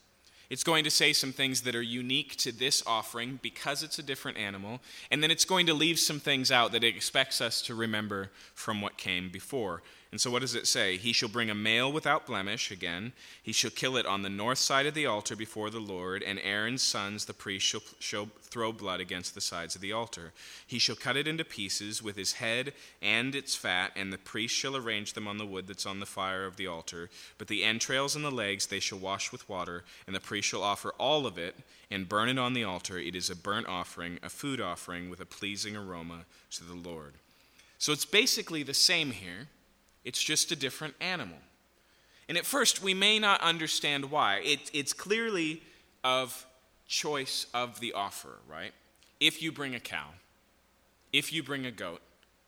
[0.50, 4.04] It's going to say some things that are unique to this offering because it's a
[4.04, 4.80] different animal.
[5.12, 8.32] And then it's going to leave some things out that it expects us to remember
[8.54, 9.82] from what came before.
[10.10, 10.96] And so, what does it say?
[10.96, 13.12] He shall bring a male without blemish, again.
[13.43, 16.39] He shall kill it on the north side of the altar before the Lord, and
[16.39, 20.32] Aaron's sons, the priest, shall, shall throw blood against the sides of the altar.
[20.65, 24.56] He shall cut it into pieces with his head and its fat, and the priest
[24.56, 27.10] shall arrange them on the wood that's on the fire of the altar.
[27.38, 30.63] But the entrails and the legs they shall wash with water, and the priest shall
[30.63, 31.56] offer all of it
[31.91, 32.98] and burn it on the altar.
[32.98, 37.15] It is a burnt offering, a food offering with a pleasing aroma to the Lord.
[37.78, 39.50] So, it's basically the same here
[40.08, 41.38] it's just a different animal.
[42.30, 44.38] And at first, we may not understand why.
[44.38, 45.62] It, it's clearly
[46.02, 46.46] of
[46.88, 48.72] choice of the offerer, right?
[49.20, 50.12] If you bring a cow,
[51.12, 52.02] if you bring a goat,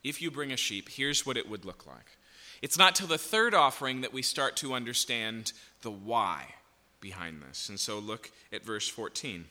[0.06, 2.18] if you bring a sheep, here's what it would look like.
[2.62, 6.56] It's not till the third offering that we start to understand the why
[7.02, 7.68] behind this.
[7.68, 9.46] And so look at verse 14.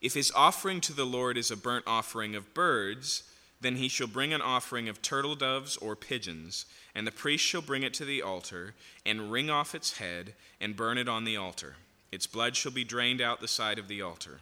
[0.00, 3.24] If his offering to the Lord is a burnt offering of birds,
[3.60, 7.62] then he shall bring an offering of turtle doves or pigeons, and the priest shall
[7.62, 11.36] bring it to the altar, and wring off its head, and burn it on the
[11.36, 11.76] altar.
[12.12, 14.40] Its blood shall be drained out the side of the altar.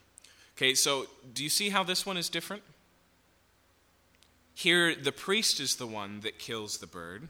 [0.56, 2.62] Okay, so do you see how this one is different?
[4.54, 7.28] Here, the priest is the one that kills the bird,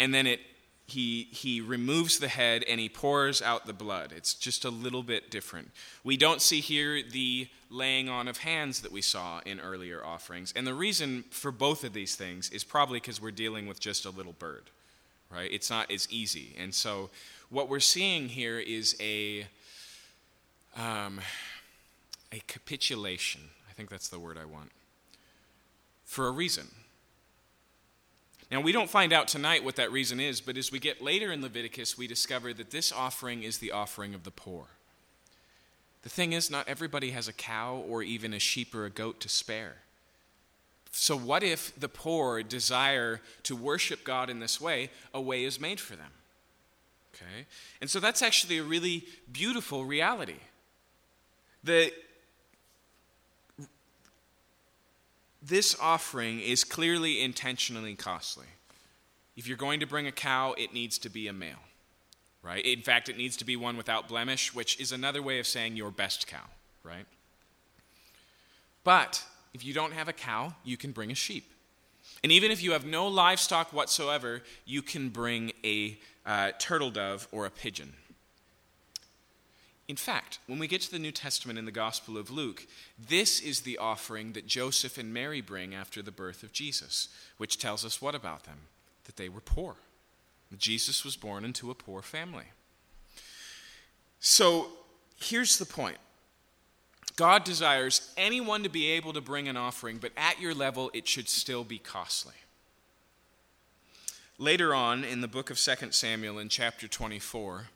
[0.00, 0.40] and then it
[0.86, 4.12] he, he removes the head and he pours out the blood.
[4.14, 5.70] It's just a little bit different.
[6.02, 10.52] We don't see here the laying on of hands that we saw in earlier offerings.
[10.54, 14.04] And the reason for both of these things is probably because we're dealing with just
[14.04, 14.70] a little bird,
[15.30, 15.50] right?
[15.50, 16.54] It's not as easy.
[16.58, 17.08] And so
[17.48, 19.46] what we're seeing here is a,
[20.76, 21.18] um,
[22.30, 23.40] a capitulation.
[23.70, 24.70] I think that's the word I want.
[26.04, 26.68] For a reason
[28.54, 31.32] now, we don't find out tonight what that reason is, but as we get later
[31.32, 34.66] in Leviticus, we discover that this offering is the offering of the poor.
[36.02, 39.18] The thing is, not everybody has a cow or even a sheep or a goat
[39.22, 39.78] to spare.
[40.92, 44.90] So, what if the poor desire to worship God in this way?
[45.12, 46.12] A way is made for them.
[47.12, 47.46] Okay?
[47.80, 50.38] And so that's actually a really beautiful reality.
[51.64, 51.90] The,
[55.46, 58.46] this offering is clearly intentionally costly.
[59.36, 61.62] If you're going to bring a cow, it needs to be a male,
[62.42, 62.64] right?
[62.64, 65.76] In fact, it needs to be one without blemish, which is another way of saying
[65.76, 66.46] your best cow,
[66.82, 67.06] right?
[68.84, 71.50] But if you don't have a cow, you can bring a sheep.
[72.22, 77.28] And even if you have no livestock whatsoever, you can bring a uh, turtle dove
[77.32, 77.92] or a pigeon.
[79.86, 82.66] In fact, when we get to the New Testament in the Gospel of Luke,
[82.98, 87.58] this is the offering that Joseph and Mary bring after the birth of Jesus, which
[87.58, 88.60] tells us what about them?
[89.04, 89.76] That they were poor.
[90.56, 92.44] Jesus was born into a poor family.
[94.20, 94.68] So
[95.16, 95.98] here's the point
[97.16, 101.06] God desires anyone to be able to bring an offering, but at your level, it
[101.06, 102.34] should still be costly.
[104.38, 107.68] Later on in the book of 2 Samuel, in chapter 24,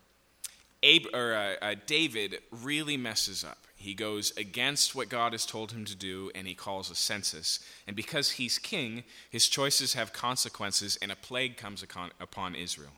[0.82, 3.66] Ab- or, uh, uh, David really messes up.
[3.74, 7.60] He goes against what God has told him to do and he calls a census.
[7.86, 12.92] And because he's king, his choices have consequences and a plague comes upon, upon Israel.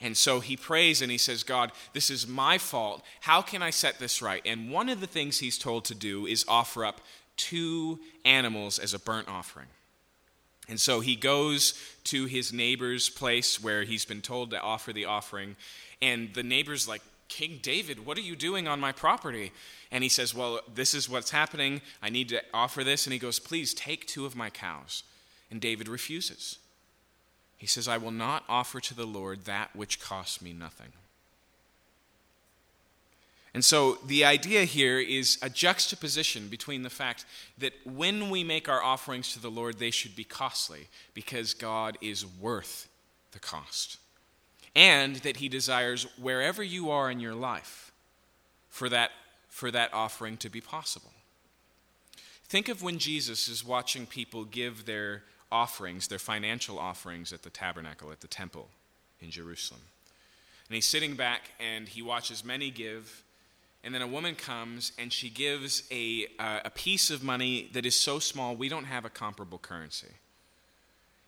[0.00, 3.02] And so he prays and he says, God, this is my fault.
[3.20, 4.42] How can I set this right?
[4.46, 7.00] And one of the things he's told to do is offer up
[7.36, 9.68] two animals as a burnt offering.
[10.70, 15.04] And so he goes to his neighbor's place where he's been told to offer the
[15.04, 15.56] offering.
[16.00, 19.50] And the neighbor's like, King David, what are you doing on my property?
[19.90, 21.80] And he says, Well, this is what's happening.
[22.00, 23.04] I need to offer this.
[23.04, 25.02] And he goes, Please take two of my cows.
[25.50, 26.58] And David refuses.
[27.58, 30.92] He says, I will not offer to the Lord that which costs me nothing.
[33.52, 37.24] And so the idea here is a juxtaposition between the fact
[37.58, 41.98] that when we make our offerings to the Lord, they should be costly because God
[42.00, 42.88] is worth
[43.32, 43.98] the cost.
[44.76, 47.90] And that He desires wherever you are in your life
[48.68, 49.10] for that,
[49.48, 51.10] for that offering to be possible.
[52.44, 57.50] Think of when Jesus is watching people give their offerings, their financial offerings at the
[57.50, 58.68] tabernacle, at the temple
[59.20, 59.80] in Jerusalem.
[60.68, 63.24] And he's sitting back and he watches many give
[63.82, 67.86] and then a woman comes and she gives a, uh, a piece of money that
[67.86, 70.14] is so small we don't have a comparable currency.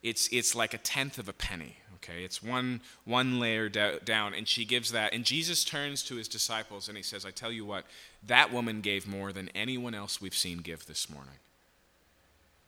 [0.02, 2.24] It's, it's like a tenth of a penny, okay?
[2.24, 5.14] It's one, one layer do- down, and she gives that.
[5.14, 7.84] And Jesus turns to his disciples and he says, I tell you what,
[8.26, 11.34] that woman gave more than anyone else we've seen give this morning.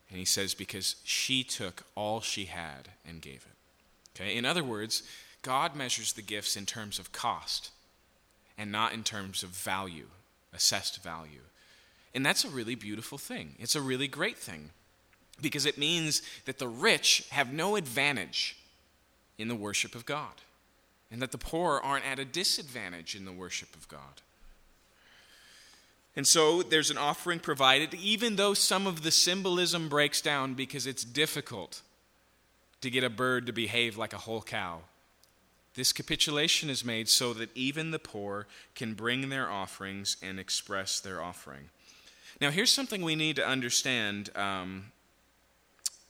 [0.08, 4.16] And he says, because she took all she had and gave it.
[4.16, 4.36] Okay?
[4.36, 5.02] In other words,
[5.42, 7.70] God measures the gifts in terms of cost
[8.56, 10.06] and not in terms of value,
[10.52, 11.40] assessed value.
[12.14, 13.54] And that's a really beautiful thing.
[13.58, 14.70] It's a really great thing
[15.40, 18.56] because it means that the rich have no advantage
[19.36, 20.42] in the worship of God
[21.10, 24.22] and that the poor aren't at a disadvantage in the worship of God.
[26.16, 30.86] And so there's an offering provided, even though some of the symbolism breaks down because
[30.86, 31.82] it's difficult
[32.80, 34.82] to get a bird to behave like a whole cow
[35.74, 41.00] this capitulation is made so that even the poor can bring their offerings and express
[41.00, 41.70] their offering.
[42.40, 44.30] Now, here's something we need to understand.
[44.36, 44.92] Um,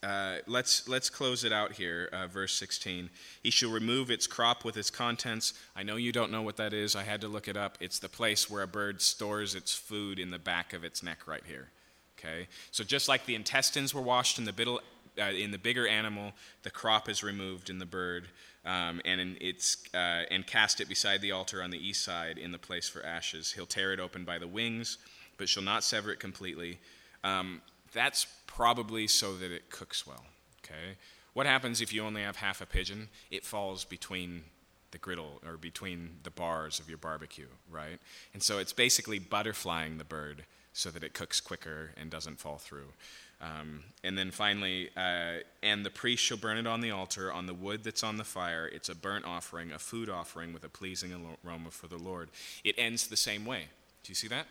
[0.02, 3.08] uh, let's, let's close it out here, uh, verse 16.
[3.42, 5.54] He shall remove its crop with its contents.
[5.74, 6.94] I know you don't know what that is.
[6.94, 7.78] I had to look it up.
[7.80, 11.26] It's the place where a bird stores its food in the back of its neck,
[11.26, 11.70] right here.
[12.18, 12.48] Okay?
[12.70, 14.80] So, just like the intestines were washed in the,
[15.20, 18.28] uh, in the bigger animal, the crop is removed in the bird
[18.64, 22.50] um, and it's uh, and cast it beside the altar on the east side in
[22.50, 23.52] the place for ashes.
[23.52, 24.98] He'll tear it open by the wings,
[25.36, 26.78] but shall not sever it completely.
[27.22, 27.60] Um,
[27.92, 30.24] that's probably so that it cooks well.
[30.64, 30.96] Okay.
[31.34, 33.08] What happens if you only have half a pigeon?
[33.30, 34.44] It falls between
[34.92, 37.98] the griddle or between the bars of your barbecue, right?
[38.32, 42.58] And so it's basically butterflying the bird so that it cooks quicker and doesn't fall
[42.58, 42.92] through.
[43.40, 47.46] Um, and then finally, uh, and the priest shall burn it on the altar on
[47.46, 48.66] the wood that's on the fire.
[48.66, 51.12] It's a burnt offering, a food offering with a pleasing
[51.44, 52.30] aroma for the Lord.
[52.62, 53.64] It ends the same way.
[54.02, 54.46] Do you see that?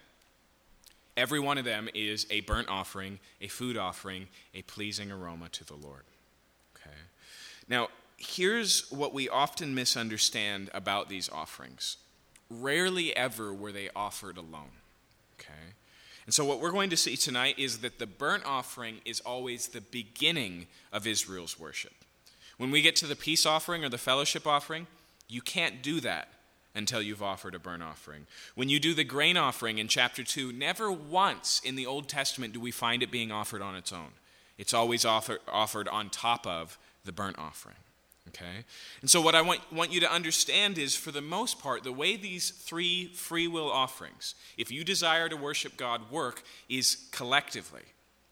[1.15, 5.63] Every one of them is a burnt offering, a food offering, a pleasing aroma to
[5.63, 6.03] the Lord.
[6.75, 6.95] Okay.
[7.67, 11.97] Now, here's what we often misunderstand about these offerings.
[12.49, 14.71] Rarely ever were they offered alone.
[15.39, 15.73] Okay.
[16.25, 19.67] And so, what we're going to see tonight is that the burnt offering is always
[19.67, 21.93] the beginning of Israel's worship.
[22.57, 24.87] When we get to the peace offering or the fellowship offering,
[25.27, 26.29] you can't do that
[26.75, 28.25] until you've offered a burnt offering.
[28.55, 32.53] When you do the grain offering in chapter 2, never once in the Old Testament
[32.53, 34.11] do we find it being offered on its own.
[34.57, 37.75] It's always offer, offered on top of the burnt offering.
[38.29, 38.65] Okay?
[39.01, 41.91] And so, what I want, want you to understand is, for the most part, the
[41.91, 47.81] way these three free will offerings, if you desire to worship God, work is collectively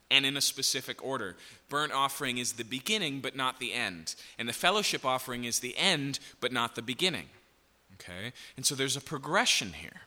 [0.10, 1.36] and in a specific order.
[1.70, 4.16] Burnt offering is the beginning, but not the end.
[4.38, 7.28] And the fellowship offering is the end, but not the beginning.
[7.96, 8.32] Okay?
[8.56, 10.02] And so, there's a progression here.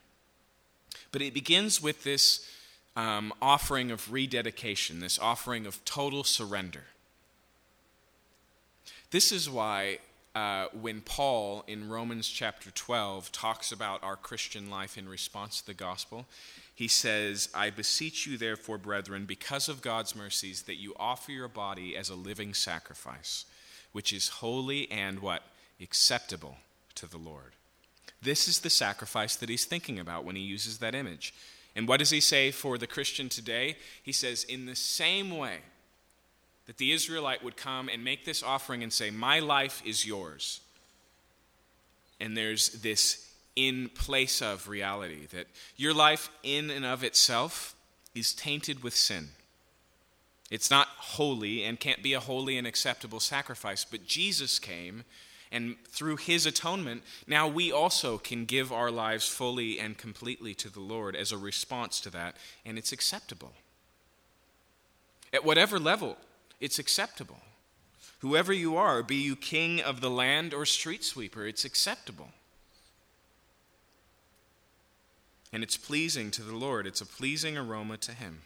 [1.12, 2.48] But it begins with this
[2.96, 6.84] um, offering of rededication, this offering of total surrender.
[9.14, 9.98] This is why
[10.34, 15.66] uh, when Paul in Romans chapter 12 talks about our Christian life in response to
[15.68, 16.26] the gospel,
[16.74, 21.46] he says, I beseech you, therefore, brethren, because of God's mercies, that you offer your
[21.46, 23.44] body as a living sacrifice,
[23.92, 25.44] which is holy and what?
[25.80, 26.56] Acceptable
[26.96, 27.52] to the Lord.
[28.20, 31.32] This is the sacrifice that he's thinking about when he uses that image.
[31.76, 33.76] And what does he say for the Christian today?
[34.02, 35.58] He says, In the same way,
[36.66, 40.60] that the Israelite would come and make this offering and say, My life is yours.
[42.20, 45.46] And there's this in place of reality that
[45.76, 47.74] your life, in and of itself,
[48.14, 49.28] is tainted with sin.
[50.50, 55.04] It's not holy and can't be a holy and acceptable sacrifice, but Jesus came,
[55.50, 60.68] and through his atonement, now we also can give our lives fully and completely to
[60.68, 63.52] the Lord as a response to that, and it's acceptable.
[65.32, 66.16] At whatever level
[66.60, 67.40] it's acceptable.
[68.20, 72.30] Whoever you are, be you king of the land or street sweeper, it's acceptable.
[75.52, 78.42] And it's pleasing to the Lord, it's a pleasing aroma to Him.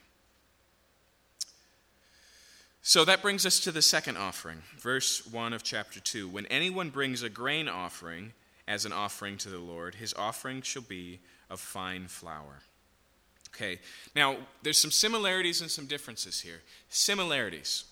[2.82, 6.28] So that brings us to the second offering, verse 1 of chapter 2.
[6.28, 8.32] When anyone brings a grain offering
[8.66, 12.62] as an offering to the Lord, his offering shall be of fine flour.
[13.54, 13.78] Okay,
[14.14, 16.60] now there's some similarities and some differences here.
[16.88, 17.84] Similarities.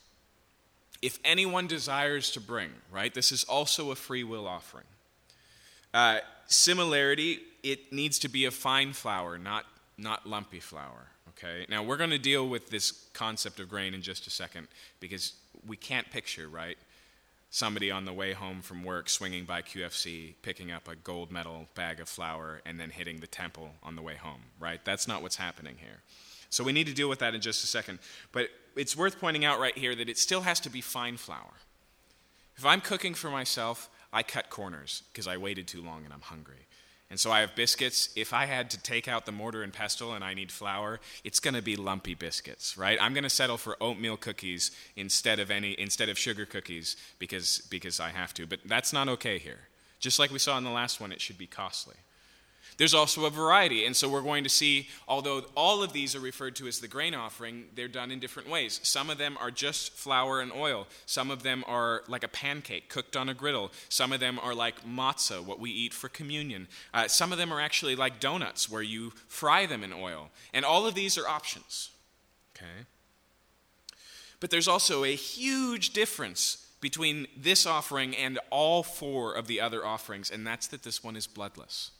[1.02, 4.86] If anyone desires to bring, right, this is also a free will offering.
[5.92, 9.64] Uh, similarity, it needs to be a fine flour, not,
[9.98, 11.08] not lumpy flour.
[11.30, 14.68] Okay, now we're going to deal with this concept of grain in just a second
[15.00, 15.34] because
[15.66, 16.78] we can't picture, right?
[17.50, 21.68] Somebody on the way home from work swinging by QFC, picking up a gold medal
[21.74, 24.82] bag of flour, and then hitting the temple on the way home, right?
[24.84, 26.00] That's not what's happening here.
[26.48, 27.98] So we need to deal with that in just a second.
[28.32, 31.54] But it's worth pointing out right here that it still has to be fine flour.
[32.56, 36.22] If I'm cooking for myself, I cut corners because I waited too long and I'm
[36.22, 36.66] hungry.
[37.08, 38.08] And so I have biscuits.
[38.16, 41.38] If I had to take out the mortar and pestle and I need flour, it's
[41.38, 42.98] going to be lumpy biscuits, right?
[43.00, 47.62] I'm going to settle for oatmeal cookies instead of any instead of sugar cookies because
[47.70, 48.46] because I have to.
[48.46, 49.68] But that's not okay here.
[50.00, 51.94] Just like we saw in the last one, it should be costly.
[52.78, 56.20] There's also a variety, and so we're going to see, although all of these are
[56.20, 58.80] referred to as the grain offering, they're done in different ways.
[58.82, 60.86] Some of them are just flour and oil.
[61.06, 63.72] Some of them are like a pancake cooked on a griddle.
[63.88, 66.68] Some of them are like matzah, what we eat for communion.
[66.92, 70.28] Uh, some of them are actually like donuts, where you fry them in oil.
[70.52, 71.90] And all of these are options.
[72.54, 72.84] Okay?
[74.38, 79.84] But there's also a huge difference between this offering and all four of the other
[79.84, 81.90] offerings, and that's that this one is bloodless.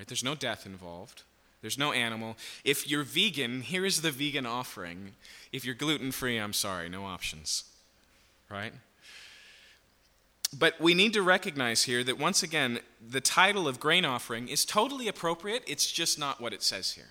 [0.00, 0.08] Right?
[0.08, 1.24] There's no death involved.
[1.60, 2.38] There's no animal.
[2.64, 5.12] If you're vegan, here is the vegan offering.
[5.52, 7.64] If you're gluten free, I'm sorry, no options.
[8.48, 8.72] Right?
[10.58, 14.64] But we need to recognize here that once again, the title of grain offering is
[14.64, 15.64] totally appropriate.
[15.66, 17.10] It's just not what it says here.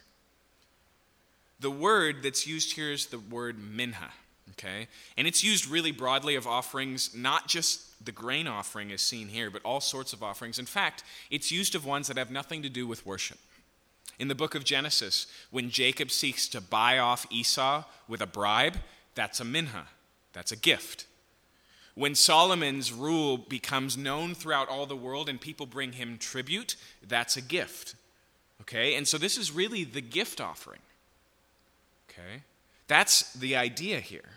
[1.59, 4.13] The word that's used here is the word minha
[4.51, 4.87] okay?
[5.17, 9.49] And it's used really broadly of offerings, not just the grain offering as seen here,
[9.49, 10.59] but all sorts of offerings.
[10.59, 13.39] In fact, it's used of ones that have nothing to do with worship.
[14.19, 18.77] In the book of Genesis, when Jacob seeks to buy off Esau with a bribe,
[19.15, 19.87] that's a minha,
[20.33, 21.05] that's a gift.
[21.95, 26.75] When Solomon's rule becomes known throughout all the world and people bring him tribute,
[27.05, 27.95] that's a gift.
[28.61, 28.95] Okay?
[28.95, 30.79] And so this is really the gift offering.
[32.09, 32.43] Okay?
[32.87, 34.29] That's the idea here.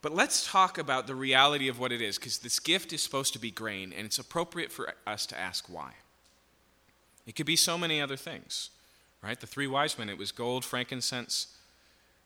[0.00, 3.32] But let's talk about the reality of what it is, because this gift is supposed
[3.32, 5.92] to be grain, and it's appropriate for us to ask why.
[7.26, 8.70] It could be so many other things,
[9.22, 9.38] right?
[9.38, 11.48] The three wise men, it was gold, frankincense,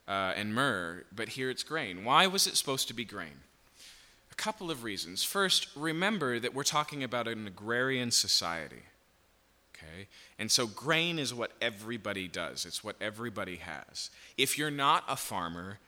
[0.06, 2.04] uh, and myrrh, but here it's grain.
[2.04, 3.40] Why was it supposed to be grain?
[4.30, 5.24] A couple of reasons.
[5.24, 8.82] First, remember that we're talking about an agrarian society.
[9.74, 10.08] Okay?
[10.38, 14.10] And so grain is what everybody does, it's what everybody has.
[14.36, 15.78] If you're not a farmer,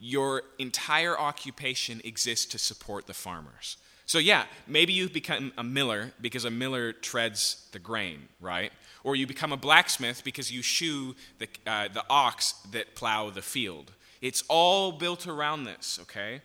[0.00, 3.76] your entire occupation exists to support the farmers.
[4.06, 8.72] So, yeah, maybe you become a miller because a miller treads the grain, right?
[9.04, 13.42] Or you become a blacksmith because you shoe the, uh, the ox that plow the
[13.42, 13.92] field.
[14.20, 16.40] It's all built around this, okay?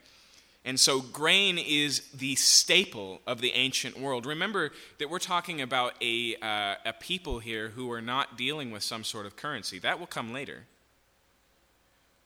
[0.64, 4.26] And so, grain is the staple of the ancient world.
[4.26, 8.84] Remember that we're talking about a, uh, a people here who are not dealing with
[8.84, 9.80] some sort of currency.
[9.80, 10.66] That will come later.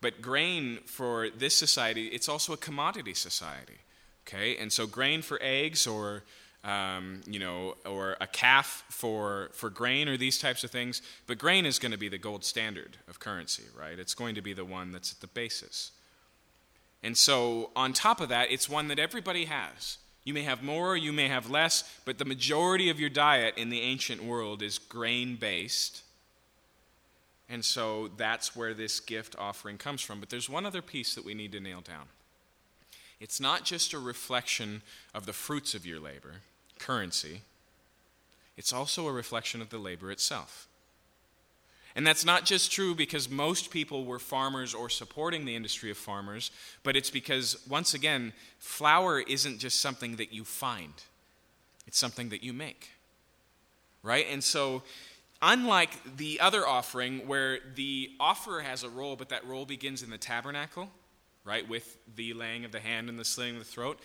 [0.01, 3.79] But grain for this society, it's also a commodity society.
[4.27, 4.57] Okay?
[4.57, 6.23] And so grain for eggs or
[6.63, 11.01] um, you know, or a calf for, for grain or these types of things.
[11.25, 13.97] But grain is going to be the gold standard of currency, right?
[13.97, 15.91] It's going to be the one that's at the basis.
[17.01, 19.99] And so, on top of that, it's one that everybody has.
[20.25, 23.69] You may have more, you may have less, but the majority of your diet in
[23.69, 26.03] the ancient world is grain based.
[27.49, 30.19] And so that's where this gift offering comes from.
[30.19, 32.05] But there's one other piece that we need to nail down.
[33.19, 34.81] It's not just a reflection
[35.13, 36.35] of the fruits of your labor,
[36.77, 37.41] currency,
[38.59, 40.67] it's also a reflection of the labor itself.
[41.95, 45.97] And that's not just true because most people were farmers or supporting the industry of
[45.97, 46.51] farmers,
[46.83, 50.93] but it's because, once again, flour isn't just something that you find,
[51.87, 52.89] it's something that you make.
[54.03, 54.27] Right?
[54.29, 54.83] And so
[55.41, 60.09] Unlike the other offering, where the offerer has a role, but that role begins in
[60.09, 60.89] the tabernacle,
[61.45, 63.99] right, with the laying of the hand and the slitting of the throat,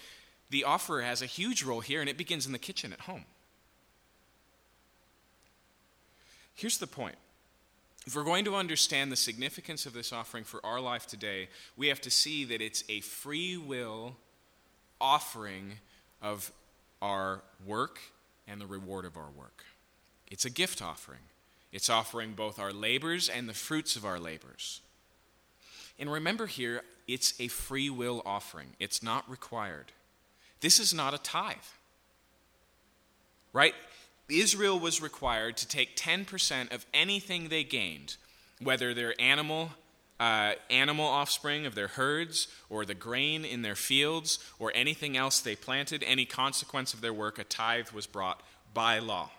[0.51, 3.25] the offerer has a huge role here, and it begins in the kitchen at home.
[6.55, 7.17] Here's the point.
[8.07, 11.89] If we're going to understand the significance of this offering for our life today, we
[11.89, 14.17] have to see that it's a free will
[15.01, 15.73] offering
[16.23, 16.53] of
[17.03, 17.99] our work
[18.47, 19.65] and the reward of our work.
[20.35, 21.21] It's a gift offering.
[21.71, 24.81] It's offering both our labors and the fruits of our labors.
[25.97, 29.93] And remember here, it's a free will offering, it's not required.
[30.61, 31.55] This is not a tithe.
[33.53, 33.75] Right?
[34.29, 38.17] Israel was required to take 10% of anything they gained,
[38.61, 39.71] whether they're animal,
[40.19, 45.39] uh, animal offspring of their herds, or the grain in their fields, or anything else
[45.39, 49.31] they planted, any consequence of their work, a tithe was brought by law.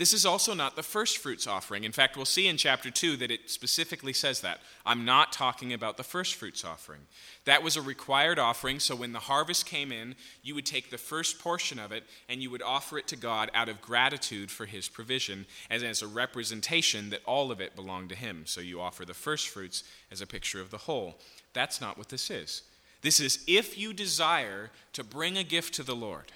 [0.00, 1.84] This is also not the first fruits offering.
[1.84, 4.60] In fact, we'll see in chapter 2 that it specifically says that.
[4.86, 7.02] I'm not talking about the first fruits offering.
[7.44, 10.96] That was a required offering, so when the harvest came in, you would take the
[10.96, 14.64] first portion of it and you would offer it to God out of gratitude for
[14.64, 18.44] his provision, as, as a representation that all of it belonged to him.
[18.46, 21.18] So you offer the first fruits as a picture of the whole.
[21.52, 22.62] That's not what this is.
[23.02, 26.32] This is if you desire to bring a gift to the Lord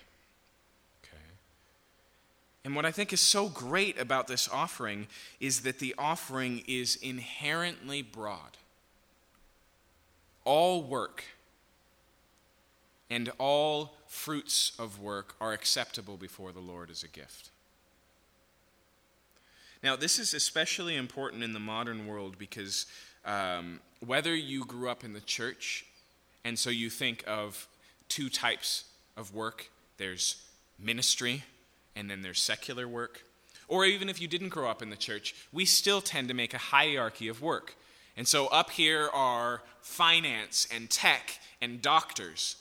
[2.65, 5.07] and what I think is so great about this offering
[5.39, 8.57] is that the offering is inherently broad.
[10.45, 11.25] All work
[13.11, 17.51] and all fruits of work are acceptable before the Lord as a gift.
[19.83, 22.87] Now, this is especially important in the modern world because
[23.27, 25.85] um, whether you grew up in the church
[26.45, 27.69] and so you think of
[28.09, 28.85] two types
[29.17, 30.43] of work there's
[30.79, 31.45] ministry
[31.97, 33.25] and then there's secular work.
[33.69, 36.55] Or even if you didn't grow up in the church, we still tend to make
[36.55, 37.75] a hierarchy of work.
[38.17, 42.57] And so up here are finance and tech and doctors.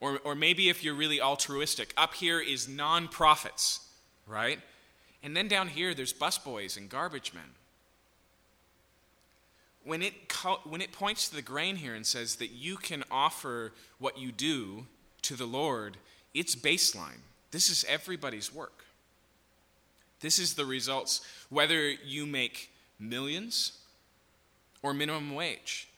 [0.00, 3.80] Or, or maybe if you're really altruistic, up here is nonprofits,
[4.26, 4.58] right?
[5.22, 7.54] And then down here, there's busboys and garbage men.
[9.84, 10.14] When it,
[10.64, 14.32] when it points to the grain here and says that you can offer what you
[14.32, 14.86] do
[15.22, 15.96] to the Lord,
[16.34, 17.20] it's baseline.
[17.50, 18.84] This is everybody's work.
[20.20, 23.72] This is the results, whether you make millions
[24.82, 25.88] or minimum wage.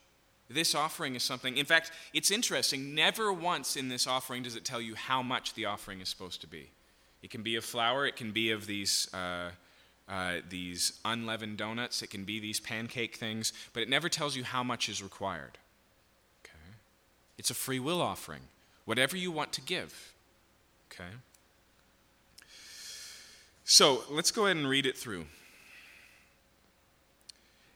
[0.48, 2.94] This offering is something, in fact, it's interesting.
[2.94, 6.40] Never once in this offering does it tell you how much the offering is supposed
[6.42, 6.70] to be.
[7.22, 9.50] It can be of flour, it can be of these, uh,
[10.08, 14.44] uh, these unleavened donuts, it can be these pancake things, but it never tells you
[14.44, 15.58] how much is required.
[16.44, 16.76] Okay?
[17.38, 18.42] It's a free will offering,
[18.84, 20.12] whatever you want to give.
[20.92, 21.10] Okay?
[23.72, 25.24] So let's go ahead and read it through.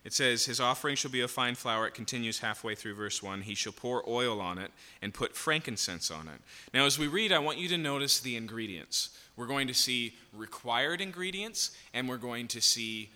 [0.05, 1.87] It says, His offering shall be a fine flour.
[1.87, 3.41] It continues halfway through verse 1.
[3.41, 6.43] He shall pour oil on it and put frankincense on it.
[6.75, 9.17] Now, as we read, I want you to notice the ingredients.
[9.37, 13.09] We're going to see required ingredients, and we're going to see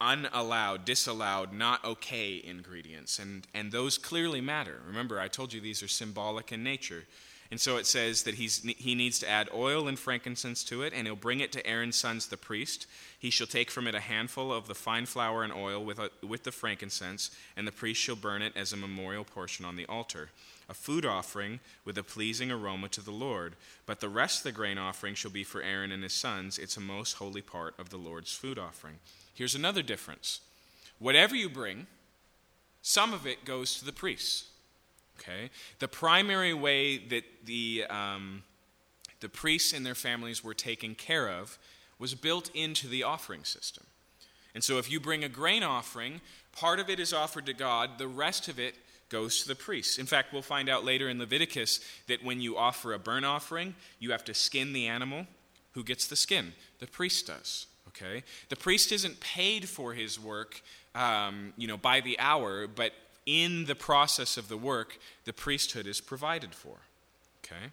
[0.00, 3.18] unallowed, disallowed, not okay ingredients.
[3.18, 4.80] And, and those clearly matter.
[4.86, 7.04] Remember, I told you these are symbolic in nature.
[7.52, 10.94] And so it says that he's, he needs to add oil and frankincense to it,
[10.96, 12.86] and he'll bring it to Aaron's sons, the priest.
[13.18, 16.10] He shall take from it a handful of the fine flour and oil with, a,
[16.26, 19.84] with the frankincense, and the priest shall burn it as a memorial portion on the
[19.84, 20.30] altar,
[20.70, 23.54] a food offering with a pleasing aroma to the Lord.
[23.84, 26.58] But the rest of the grain offering shall be for Aaron and his sons.
[26.58, 28.94] It's a most holy part of the Lord's food offering.
[29.34, 30.40] Here's another difference
[30.98, 31.86] whatever you bring,
[32.80, 34.51] some of it goes to the priests.
[35.22, 35.50] Okay?
[35.78, 38.42] The primary way that the, um,
[39.20, 41.58] the priests and their families were taken care of
[41.98, 43.84] was built into the offering system.
[44.54, 46.20] And so if you bring a grain offering,
[46.52, 48.74] part of it is offered to God, the rest of it
[49.08, 49.98] goes to the priests.
[49.98, 53.74] In fact, we'll find out later in Leviticus that when you offer a burnt offering,
[53.98, 55.26] you have to skin the animal.
[55.72, 56.52] Who gets the skin?
[56.80, 57.66] The priest does.
[57.88, 58.24] Okay?
[58.48, 60.62] The priest isn't paid for his work,
[60.94, 62.92] um, you know, by the hour, but
[63.26, 66.76] in the process of the work, the priesthood is provided for.
[67.44, 67.72] Okay?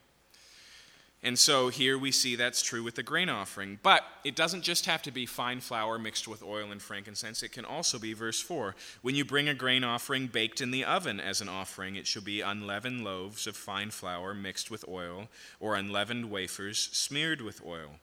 [1.21, 3.77] And so here we see that's true with the grain offering.
[3.83, 7.43] But it doesn't just have to be fine flour mixed with oil and frankincense.
[7.43, 10.85] It can also be, verse 4 when you bring a grain offering baked in the
[10.85, 15.27] oven as an offering, it shall be unleavened loaves of fine flour mixed with oil,
[15.59, 17.95] or unleavened wafers smeared with oil.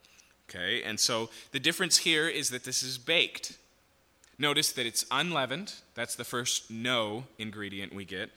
[0.51, 0.83] Okay?
[0.83, 3.57] And so the difference here is that this is baked.
[4.39, 5.75] Notice that it's unleavened.
[5.95, 8.31] That's the first no ingredient we get.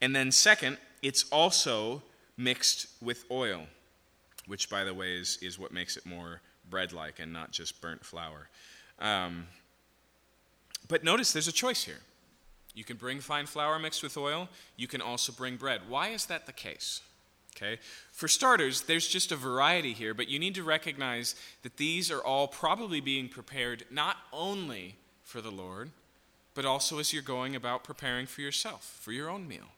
[0.00, 2.02] And then, second, it's also
[2.36, 3.66] mixed with oil,
[4.46, 7.80] which, by the way, is, is what makes it more bread like and not just
[7.80, 8.48] burnt flour.
[8.98, 9.46] Um,
[10.88, 12.00] but notice there's a choice here.
[12.74, 15.80] You can bring fine flour mixed with oil, you can also bring bread.
[15.88, 17.00] Why is that the case?
[17.56, 17.80] Okay?
[18.12, 22.20] For starters, there's just a variety here, but you need to recognize that these are
[22.20, 24.96] all probably being prepared not only
[25.36, 25.90] for the Lord,
[26.54, 29.68] but also as you're going about preparing for yourself, for your own meal.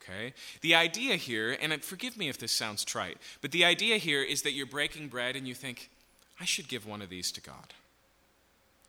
[0.00, 0.32] Okay?
[0.62, 4.40] The idea here, and forgive me if this sounds trite, but the idea here is
[4.40, 5.90] that you're breaking bread and you think,
[6.40, 7.74] I should give one of these to God.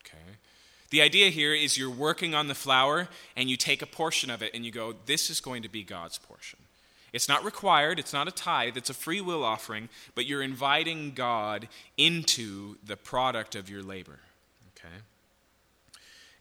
[0.00, 0.38] Okay?
[0.88, 4.40] The idea here is you're working on the flour and you take a portion of
[4.42, 6.58] it and you go, This is going to be God's portion.
[7.12, 11.12] It's not required, it's not a tithe, it's a free will offering, but you're inviting
[11.12, 11.68] God
[11.98, 14.20] into the product of your labor.
[14.74, 15.02] Okay?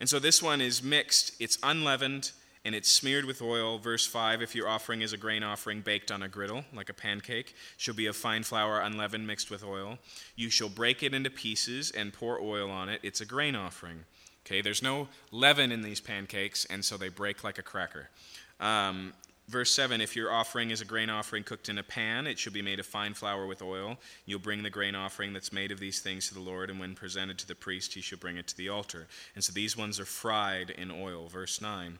[0.03, 2.33] And so this one is mixed, it's unleavened,
[2.65, 3.77] and it's smeared with oil.
[3.77, 6.93] Verse 5 If your offering is a grain offering baked on a griddle, like a
[6.93, 9.99] pancake, shall be of fine flour unleavened mixed with oil.
[10.35, 12.99] You shall break it into pieces and pour oil on it.
[13.01, 14.03] It's a grain offering.
[14.45, 18.09] Okay, there's no leaven in these pancakes, and so they break like a cracker.
[18.59, 19.13] Um,
[19.47, 22.53] Verse 7 If your offering is a grain offering cooked in a pan, it shall
[22.53, 23.97] be made of fine flour with oil.
[24.25, 26.95] You'll bring the grain offering that's made of these things to the Lord, and when
[26.95, 29.07] presented to the priest, he shall bring it to the altar.
[29.35, 31.27] And so these ones are fried in oil.
[31.27, 31.99] Verse 9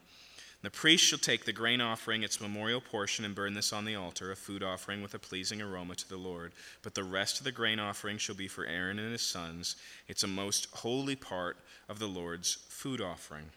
[0.64, 3.96] the priest shall take the grain offering, its memorial portion, and burn this on the
[3.96, 6.52] altar, a food offering with a pleasing aroma to the Lord.
[6.80, 9.76] But the rest of the grain offering shall be for Aaron and his sons.
[10.08, 13.50] It's a most holy part of the Lord's food offering.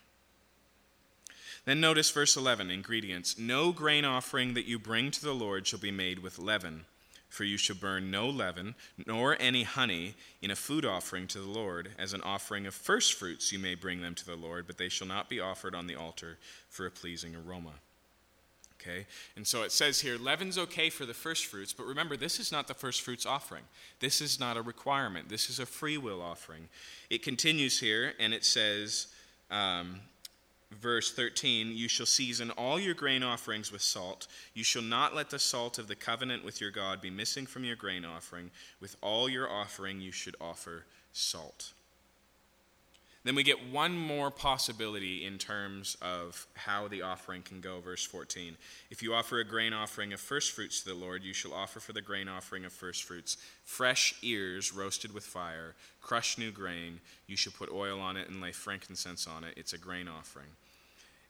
[1.68, 3.38] Then notice verse 11 ingredients.
[3.38, 6.86] No grain offering that you bring to the Lord shall be made with leaven.
[7.28, 8.74] For you shall burn no leaven,
[9.06, 11.90] nor any honey in a food offering to the Lord.
[12.00, 14.88] As an offering of first fruits you may bring them to the Lord, but they
[14.88, 16.38] shall not be offered on the altar
[16.70, 17.74] for a pleasing aroma.
[18.80, 19.06] Okay?
[19.36, 22.50] And so it says here leaven's okay for the first fruits, but remember, this is
[22.50, 23.64] not the first fruits offering.
[24.00, 25.28] This is not a requirement.
[25.28, 26.70] This is a free will offering.
[27.10, 29.08] It continues here, and it says,
[29.52, 30.00] um,
[30.72, 34.28] verse 13 You shall season all your grain offerings with salt.
[34.54, 37.64] You shall not let the salt of the covenant with your God be missing from
[37.64, 38.52] your grain offering.
[38.80, 41.74] With all your offering, you should offer salt.
[43.28, 47.82] Then we get one more possibility in terms of how the offering can go.
[47.82, 48.56] Verse 14.
[48.90, 51.82] If you offer a grain offering of first fruits to the Lord, you shall offer
[51.82, 57.02] for the grain offering of first fruits fresh ears roasted with fire, crushed new grain.
[57.28, 59.56] You shall put oil on it and lay frankincense on it.
[59.58, 60.48] It's a grain offering.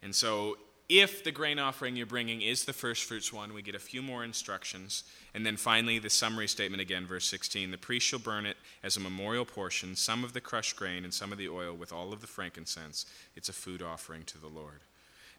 [0.03, 0.59] And so
[0.89, 4.01] if the grain offering you're bringing is the first fruits one, we get a few
[4.01, 5.03] more instructions.
[5.33, 8.95] And then finally, the summary statement again, verse 16 The priest shall burn it as
[8.95, 12.13] a memorial portion, some of the crushed grain and some of the oil with all
[12.13, 13.05] of the frankincense.
[13.35, 14.79] It's a food offering to the Lord.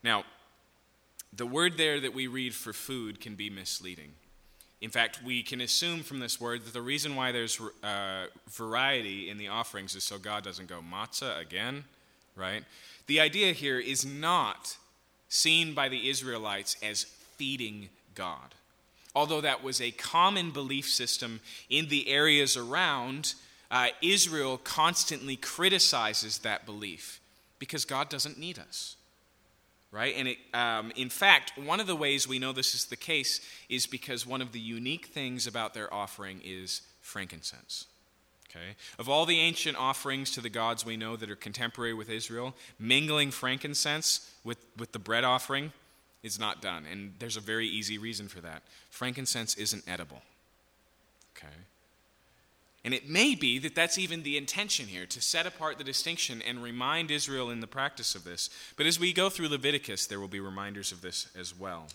[0.02, 0.24] Now,
[1.32, 4.12] the word there that we read for food can be misleading.
[4.80, 9.28] In fact, we can assume from this word that the reason why there's uh, variety
[9.28, 11.84] in the offerings is so God doesn't go matzah again,
[12.36, 12.64] right?
[13.06, 14.76] The idea here is not
[15.28, 17.04] seen by the Israelites as
[17.36, 18.54] feeding God.
[19.14, 23.34] Although that was a common belief system in the areas around,
[23.70, 27.20] uh, Israel constantly criticizes that belief
[27.58, 28.96] because God doesn't need us.
[29.90, 30.14] Right?
[30.16, 33.40] And it, um, in fact, one of the ways we know this is the case
[33.70, 37.86] is because one of the unique things about their offering is frankincense.
[38.50, 38.76] Okay?
[38.98, 42.54] Of all the ancient offerings to the gods we know that are contemporary with Israel,
[42.78, 45.72] mingling frankincense with, with the bread offering
[46.22, 46.84] is not done.
[46.90, 48.62] And there's a very easy reason for that.
[48.90, 50.22] Frankincense isn't edible.
[51.36, 51.54] Okay?
[52.84, 56.40] And it may be that that's even the intention here, to set apart the distinction
[56.40, 58.48] and remind Israel in the practice of this.
[58.76, 61.88] But as we go through Leviticus, there will be reminders of this as well.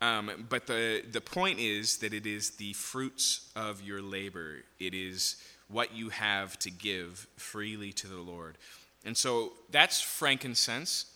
[0.00, 4.94] Um, but the, the point is that it is the fruits of your labor, it
[4.94, 5.36] is
[5.68, 8.56] what you have to give freely to the Lord.
[9.04, 11.06] And so that's frankincense.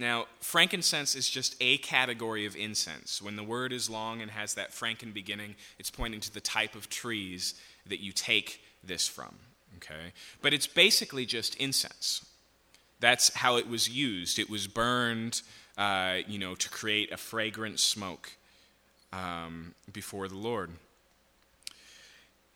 [0.00, 3.20] Now, frankincense is just a category of incense.
[3.20, 6.74] When the word is long and has that franken beginning, it's pointing to the type
[6.74, 7.54] of trees
[7.86, 9.34] that you take this from.
[9.76, 10.12] Okay?
[10.42, 12.24] But it's basically just incense.
[13.00, 14.38] That's how it was used.
[14.38, 15.42] It was burned
[15.78, 18.32] uh, you know, to create a fragrant smoke
[19.12, 20.70] um, before the Lord.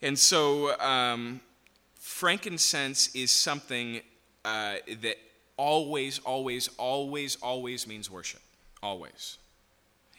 [0.03, 1.41] And so, um,
[1.95, 4.01] frankincense is something
[4.45, 5.17] uh, that
[5.57, 8.43] always, always, always, always means worship.
[8.83, 9.39] Always.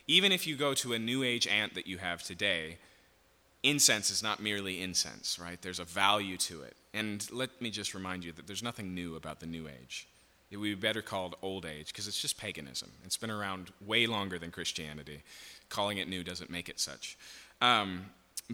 [0.07, 2.77] Even if you go to a New Age ant that you have today,
[3.63, 5.61] incense is not merely incense, right?
[5.61, 6.77] There's a value to it.
[6.93, 10.07] And let me just remind you that there's nothing new about the New Age.
[10.53, 12.91] It would be better called old age because it's just paganism.
[13.03, 15.23] It's been around way longer than Christianity.
[15.69, 17.17] Calling it new doesn't make it such.
[17.59, 18.05] Um,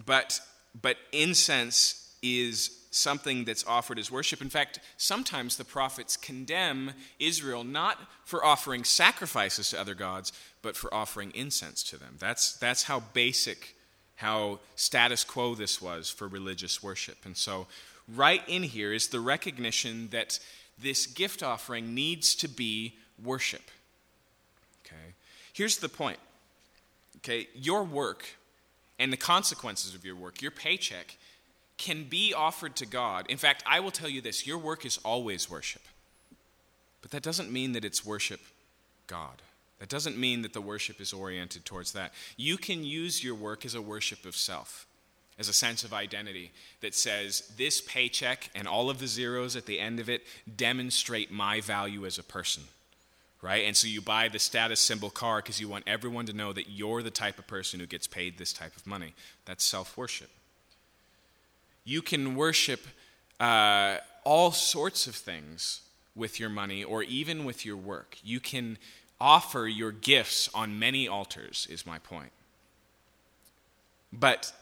[0.06, 0.40] but,
[0.80, 4.40] but incense is something that's offered as worship.
[4.40, 10.32] In fact, sometimes the prophets condemn Israel not for offering sacrifices to other gods,
[10.62, 12.16] but for offering incense to them.
[12.18, 13.76] That's, that's how basic,
[14.16, 17.26] how status quo this was for religious worship.
[17.26, 17.66] And so,
[18.08, 20.40] right in here is the recognition that
[20.82, 23.70] this gift offering needs to be worship.
[24.84, 25.14] Okay?
[25.52, 26.18] Here's the point.
[27.18, 28.24] Okay, your work
[28.98, 31.16] and the consequences of your work, your paycheck,
[31.76, 33.26] can be offered to God.
[33.28, 35.82] In fact, I will tell you this your work is always worship.
[37.02, 38.40] But that doesn't mean that it's worship
[39.06, 39.42] God.
[39.78, 42.12] That doesn't mean that the worship is oriented towards that.
[42.36, 44.86] You can use your work as a worship of self,
[45.40, 49.64] as a sense of identity that says, this paycheck and all of the zeros at
[49.64, 50.22] the end of it
[50.54, 52.62] demonstrate my value as a person.
[53.40, 53.64] Right?
[53.64, 56.68] And so you buy the status symbol car because you want everyone to know that
[56.68, 59.14] you're the type of person who gets paid this type of money.
[59.46, 60.28] That's self worship.
[61.82, 62.80] You can worship
[63.40, 65.80] uh, all sorts of things
[66.14, 68.18] with your money or even with your work.
[68.22, 68.76] You can
[69.18, 72.32] offer your gifts on many altars, is my point.
[74.12, 74.52] But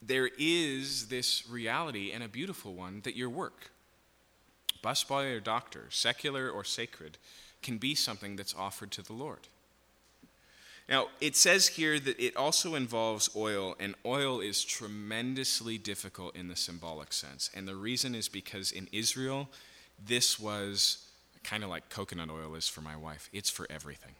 [0.00, 3.70] there is this reality, and a beautiful one, that your work,
[4.82, 7.18] busboy or doctor, secular or sacred,
[7.62, 9.48] can be something that's offered to the Lord.
[10.88, 16.48] Now, it says here that it also involves oil, and oil is tremendously difficult in
[16.48, 17.50] the symbolic sense.
[17.54, 19.48] And the reason is because in Israel,
[20.02, 21.04] this was
[21.44, 23.28] kind of like coconut oil is for my wife.
[23.32, 24.14] It's for everything.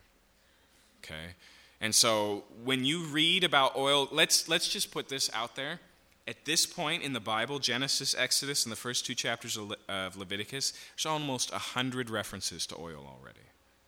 [1.02, 1.34] Okay?
[1.80, 5.80] And so when you read about oil, let's let's just put this out there.
[6.26, 9.76] At this point in the Bible, Genesis, Exodus, and the first two chapters of, Le-
[9.88, 13.46] of Leviticus, there's almost a hundred references to oil already.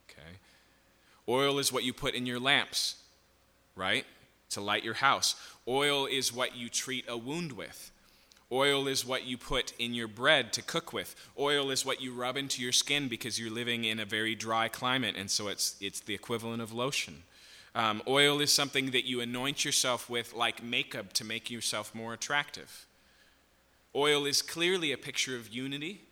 [0.08, 0.38] Okay?
[1.28, 2.96] Oil is what you put in your lamps,
[3.76, 4.06] right?
[4.50, 5.34] To light your house.
[5.68, 7.90] Oil is what you treat a wound with.
[8.50, 11.14] Oil is what you put in your bread to cook with.
[11.38, 14.66] Oil is what you rub into your skin because you're living in a very dry
[14.66, 17.22] climate, and so it's, it's the equivalent of lotion.
[17.74, 22.12] Um, oil is something that you anoint yourself with, like makeup, to make yourself more
[22.12, 22.86] attractive.
[23.94, 26.02] Oil is clearly a picture of unity,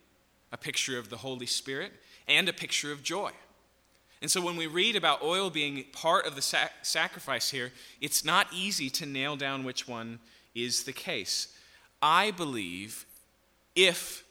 [0.51, 1.91] a picture of the Holy Spirit,
[2.27, 3.31] and a picture of joy.
[4.21, 8.25] And so when we read about oil being part of the sac- sacrifice here, it's
[8.25, 10.19] not easy to nail down which one
[10.53, 11.55] is the case.
[12.01, 13.05] I believe
[13.75, 14.23] if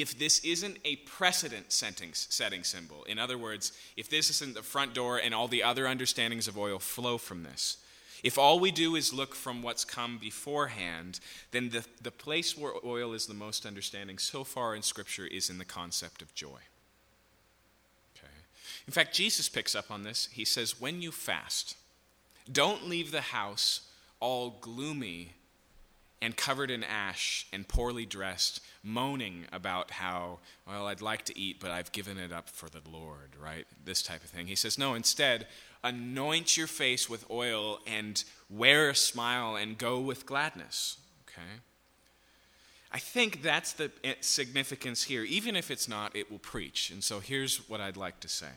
[0.00, 4.62] if this isn't a precedent setting, setting symbol, in other words, if this isn't the
[4.62, 7.78] front door and all the other understandings of oil flow from this,
[8.22, 11.20] if all we do is look from what's come beforehand,
[11.52, 15.48] then the, the place where oil is the most understanding so far in Scripture is
[15.48, 16.60] in the concept of joy.
[18.16, 18.32] Okay.
[18.86, 20.28] In fact, Jesus picks up on this.
[20.32, 21.76] He says, When you fast,
[22.50, 23.82] don't leave the house
[24.20, 25.34] all gloomy
[26.20, 31.60] and covered in ash and poorly dressed, moaning about how, well, I'd like to eat,
[31.60, 33.66] but I've given it up for the Lord, right?
[33.84, 34.48] This type of thing.
[34.48, 35.46] He says, no, instead,
[35.84, 40.98] anoint your face with oil and wear a smile and go with gladness,
[41.28, 41.60] okay?
[42.90, 45.22] I think that's the eh, significance here.
[45.22, 46.90] Even if it's not, it will preach.
[46.90, 48.50] And so here's what I'd like to say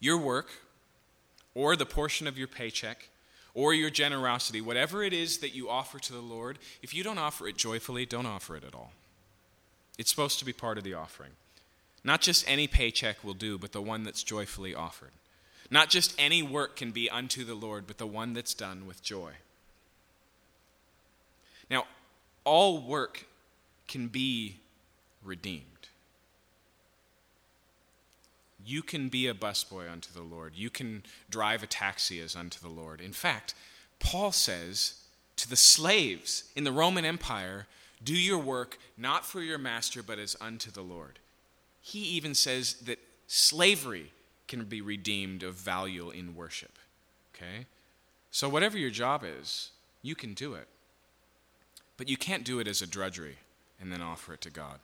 [0.00, 0.48] Your work,
[1.54, 3.08] or the portion of your paycheck,
[3.54, 7.18] or your generosity, whatever it is that you offer to the Lord, if you don't
[7.18, 8.92] offer it joyfully, don't offer it at all.
[9.98, 11.32] It's supposed to be part of the offering.
[12.04, 15.12] Not just any paycheck will do, but the one that's joyfully offered.
[15.70, 19.02] Not just any work can be unto the Lord, but the one that's done with
[19.02, 19.32] joy.
[21.70, 21.84] Now,
[22.44, 23.26] all work
[23.86, 24.56] can be
[25.24, 25.71] redeemed.
[28.64, 30.54] You can be a busboy unto the Lord.
[30.54, 33.00] You can drive a taxi as unto the Lord.
[33.00, 33.54] In fact,
[33.98, 34.94] Paul says
[35.36, 37.66] to the slaves in the Roman Empire,
[38.04, 41.18] do your work not for your master, but as unto the Lord.
[41.80, 44.12] He even says that slavery
[44.48, 46.78] can be redeemed of value in worship.
[47.34, 47.66] Okay?
[48.30, 49.70] So, whatever your job is,
[50.02, 50.68] you can do it.
[51.96, 53.36] But you can't do it as a drudgery
[53.80, 54.78] and then offer it to God.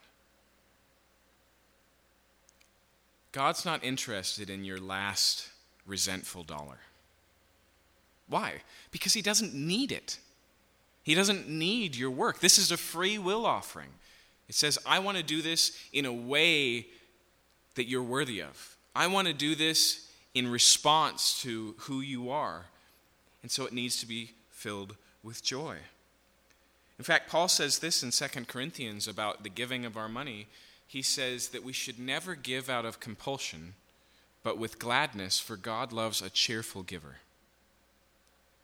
[3.31, 5.49] God's not interested in your last
[5.85, 6.79] resentful dollar.
[8.27, 8.61] Why?
[8.91, 10.19] Because He doesn't need it.
[11.03, 12.39] He doesn't need your work.
[12.39, 13.89] This is a free will offering.
[14.47, 16.87] It says, I want to do this in a way
[17.75, 18.75] that you're worthy of.
[18.95, 22.65] I want to do this in response to who you are.
[23.41, 25.77] And so it needs to be filled with joy.
[26.97, 30.47] In fact, Paul says this in 2 Corinthians about the giving of our money
[30.89, 33.75] he says that we should never give out of compulsion,
[34.41, 37.17] but with gladness, for God loves a cheerful giver.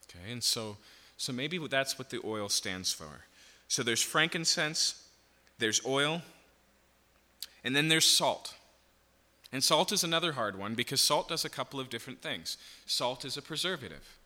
[0.10, 0.78] Okay, and so,
[1.18, 3.26] so maybe that's what the oil stands for.
[3.68, 5.08] So there's frankincense,
[5.60, 6.24] there's oil,
[7.64, 8.56] and then there's salt.
[9.52, 12.58] And salt is another hard one because salt does a couple of different things.
[12.88, 14.18] Salt is a preservative,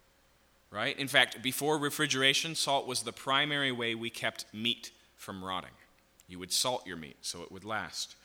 [0.71, 0.97] right?
[0.97, 5.71] In fact, before refrigeration, salt was the primary way we kept meat from rotting.
[6.29, 8.15] You would salt your meat so it would last.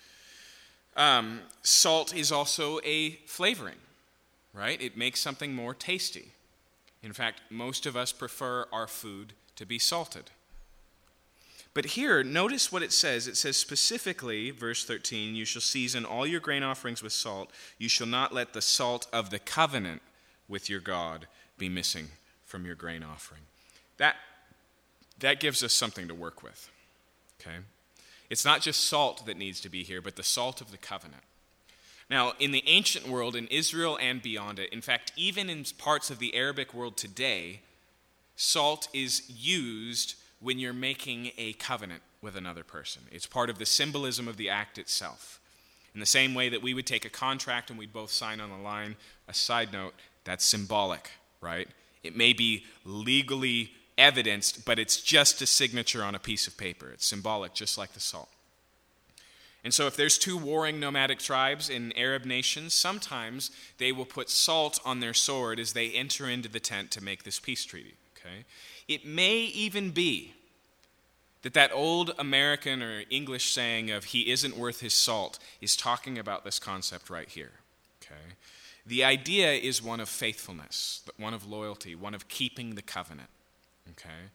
[0.96, 3.78] Um, salt is also a flavoring,
[4.52, 4.80] right?
[4.80, 6.32] It makes something more tasty.
[7.02, 10.30] In fact, most of us prefer our food to be salted.
[11.74, 13.26] But here, notice what it says.
[13.26, 17.50] It says specifically, verse 13, you shall season all your grain offerings with salt.
[17.78, 20.00] You shall not let the salt of the covenant
[20.48, 21.26] with your God
[21.58, 22.08] be missing
[22.44, 23.42] from your grain offering.
[23.96, 24.14] That,
[25.18, 26.70] that gives us something to work with.
[27.40, 27.56] Okay?
[28.30, 31.22] It's not just salt that needs to be here, but the salt of the covenant.
[32.10, 36.10] Now, in the ancient world, in Israel and beyond it, in fact, even in parts
[36.10, 37.60] of the Arabic world today,
[38.36, 43.02] salt is used when you're making a covenant with another person.
[43.10, 45.40] It's part of the symbolism of the act itself.
[45.94, 48.50] In the same way that we would take a contract and we'd both sign on
[48.50, 48.96] the line,
[49.28, 49.94] a side note,
[50.24, 51.10] that's symbolic,
[51.40, 51.68] right?
[52.02, 56.90] It may be legally evidenced, but it's just a signature on a piece of paper.
[56.90, 58.28] It's symbolic, just like the salt.
[59.62, 64.28] And so, if there's two warring nomadic tribes in Arab nations, sometimes they will put
[64.28, 67.94] salt on their sword as they enter into the tent to make this peace treaty.
[68.18, 68.44] Okay?
[68.88, 70.34] It may even be
[71.42, 76.18] that that old American or English saying of he isn't worth his salt is talking
[76.18, 77.52] about this concept right here.
[78.02, 78.34] Okay?
[78.86, 83.30] The idea is one of faithfulness, one of loyalty, one of keeping the covenant.
[83.92, 84.30] Okay?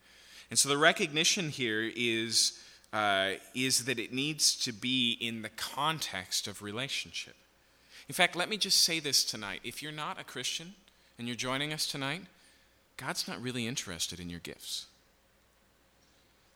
[0.50, 2.60] And so the recognition here is,
[2.92, 7.36] uh, is that it needs to be in the context of relationship.
[8.08, 9.60] In fact, let me just say this tonight.
[9.62, 10.74] If you're not a Christian
[11.18, 12.22] and you're joining us tonight,
[12.96, 14.86] God's not really interested in your gifts.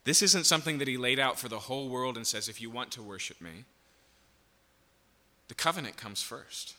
[0.05, 2.71] This isn't something that He laid out for the whole world and says, if you
[2.71, 3.65] want to worship me,
[5.49, 6.75] the covenant comes first.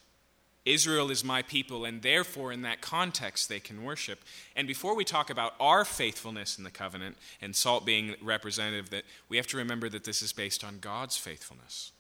[0.66, 4.20] Israel is my people, and therefore, in that context, they can worship.
[4.55, 9.03] And before we talk about our faithfulness in the covenant and salt being representative, that
[9.30, 11.91] we have to remember that this is based on God's faithfulness.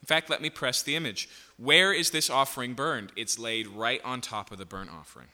[0.00, 1.28] In fact, let me press the image.
[1.56, 3.10] Where is this offering burned?
[3.16, 5.28] It's laid right on top of the burnt offering.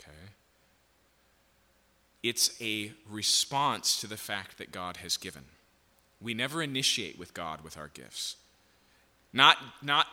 [0.00, 0.32] Okay?
[2.24, 5.44] It's a response to the fact that God has given.
[6.20, 8.34] We never initiate with God with our gifts.
[9.32, 10.06] Not, not,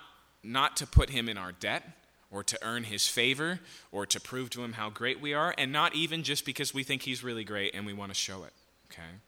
[0.46, 1.84] not to put him in our debt
[2.32, 3.60] or to earn his favor
[3.92, 6.84] or to prove to him how great we are, and not even just because we
[6.84, 8.54] think he's really great and we want to show it.
[8.92, 9.20] Okay?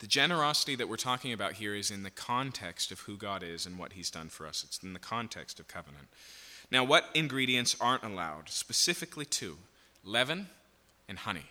[0.00, 3.64] The generosity that we're talking about here is in the context of who God is
[3.64, 4.64] and what he's done for us.
[4.66, 6.08] It's in the context of covenant.
[6.70, 8.48] Now, what ingredients aren't allowed?
[8.48, 9.58] Specifically, two
[10.04, 10.48] leaven
[11.08, 11.46] and honey.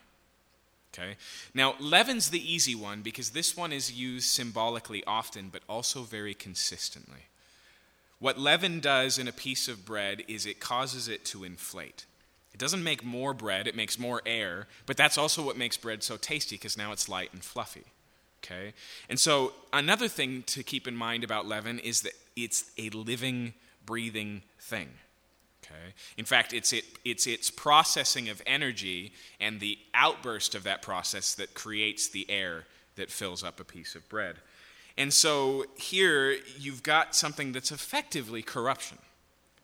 [0.94, 1.16] Okay?
[1.54, 6.34] Now, leaven's the easy one because this one is used symbolically often, but also very
[6.34, 7.26] consistently.
[8.24, 12.06] What leaven does in a piece of bread is it causes it to inflate.
[12.54, 16.04] It doesn't make more bread, it makes more air, but that's also what makes bread
[16.04, 17.84] so tasty because now it's light and fluffy.
[18.42, 18.72] Okay?
[19.10, 23.56] And so, another thing to keep in mind about leaven is that it's a living,
[23.86, 24.88] breathing thing.
[25.66, 25.94] Okay?
[26.18, 29.12] In fact, it's, it, it's its processing of energy
[29.42, 33.96] and the outburst of that process that creates the air that fills up a piece
[33.96, 34.38] of bread.
[34.98, 39.00] And so here you've got something that's effectively corruption.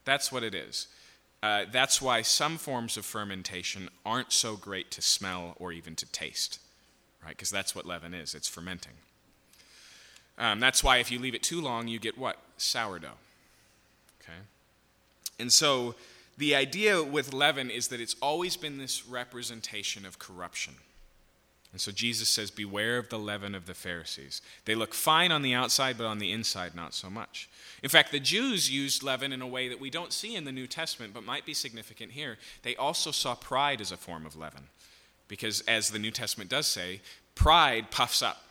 [0.05, 0.87] That's what it is.
[1.41, 6.05] Uh, that's why some forms of fermentation aren't so great to smell or even to
[6.07, 6.59] taste,
[7.23, 7.29] right?
[7.29, 8.93] Because that's what leaven is it's fermenting.
[10.37, 12.37] Um, that's why if you leave it too long, you get what?
[12.57, 13.17] Sourdough.
[14.21, 14.39] Okay?
[15.39, 15.95] And so
[16.37, 20.75] the idea with leaven is that it's always been this representation of corruption.
[21.71, 24.41] And so Jesus says, Beware of the leaven of the Pharisees.
[24.65, 27.47] They look fine on the outside, but on the inside, not so much.
[27.83, 30.51] In fact, the Jews used leaven in a way that we don't see in the
[30.51, 32.37] New Testament, but might be significant here.
[32.63, 34.63] They also saw pride as a form of leaven.
[35.27, 37.01] Because, as the New Testament does say,
[37.35, 38.43] pride puffs up.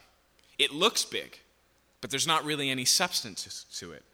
[0.59, 1.39] It looks big,
[2.01, 4.05] but there's not really any substance to it.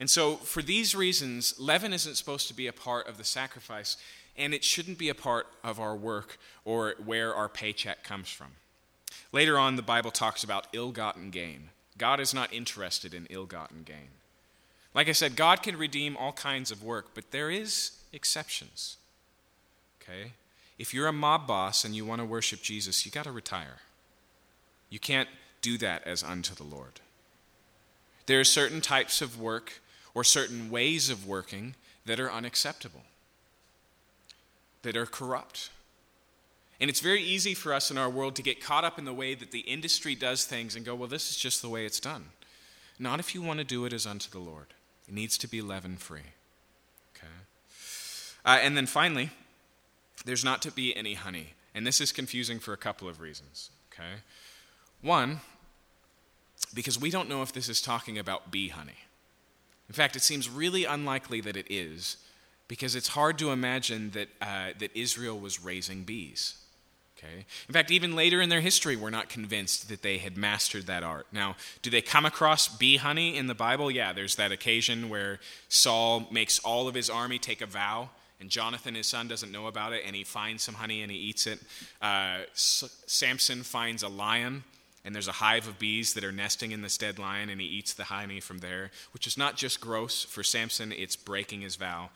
[0.00, 3.98] And so, for these reasons, leaven isn't supposed to be a part of the sacrifice,
[4.40, 8.52] and it shouldn't be a part of our work or where our paycheck comes from.
[9.32, 11.68] Later on, the Bible talks about ill gotten gain.
[11.98, 14.08] God is not interested in ill gotten gain.
[14.94, 18.96] Like I said, God can redeem all kinds of work, but there is exceptions.
[20.02, 20.32] Okay?
[20.78, 23.76] If you're a mob boss and you want to worship Jesus, you got to retire.
[24.88, 25.28] You can't
[25.60, 27.00] do that as unto the Lord.
[28.26, 29.80] There are certain types of work
[30.14, 31.74] or certain ways of working
[32.06, 33.02] that are unacceptable,
[34.82, 35.70] that are corrupt.
[36.80, 39.12] And it's very easy for us in our world to get caught up in the
[39.12, 42.00] way that the industry does things and go, well, this is just the way it's
[42.00, 42.26] done.
[42.98, 44.68] Not if you want to do it as unto the Lord.
[45.06, 46.20] It needs to be leaven free.
[47.14, 47.26] Okay?
[48.44, 49.30] Uh, and then finally,
[50.24, 51.54] there's not to be any honey.
[51.74, 53.70] And this is confusing for a couple of reasons.
[53.92, 54.20] Okay?
[55.02, 55.40] One,
[56.74, 58.98] because we don't know if this is talking about bee honey.
[59.88, 62.16] In fact, it seems really unlikely that it is,
[62.70, 66.54] because it's hard to imagine that, uh, that Israel was raising bees.
[67.18, 67.44] Okay?
[67.68, 71.02] In fact, even later in their history, we're not convinced that they had mastered that
[71.02, 71.26] art.
[71.32, 73.90] Now, do they come across bee honey in the Bible?
[73.90, 78.48] Yeah, there's that occasion where Saul makes all of his army take a vow, and
[78.48, 81.48] Jonathan, his son, doesn't know about it, and he finds some honey and he eats
[81.48, 81.58] it.
[82.00, 84.62] Uh, Samson finds a lion,
[85.04, 87.66] and there's a hive of bees that are nesting in this dead lion, and he
[87.66, 91.76] eats the honey from there, which is not just gross for Samson, it's breaking his
[91.76, 92.10] vow,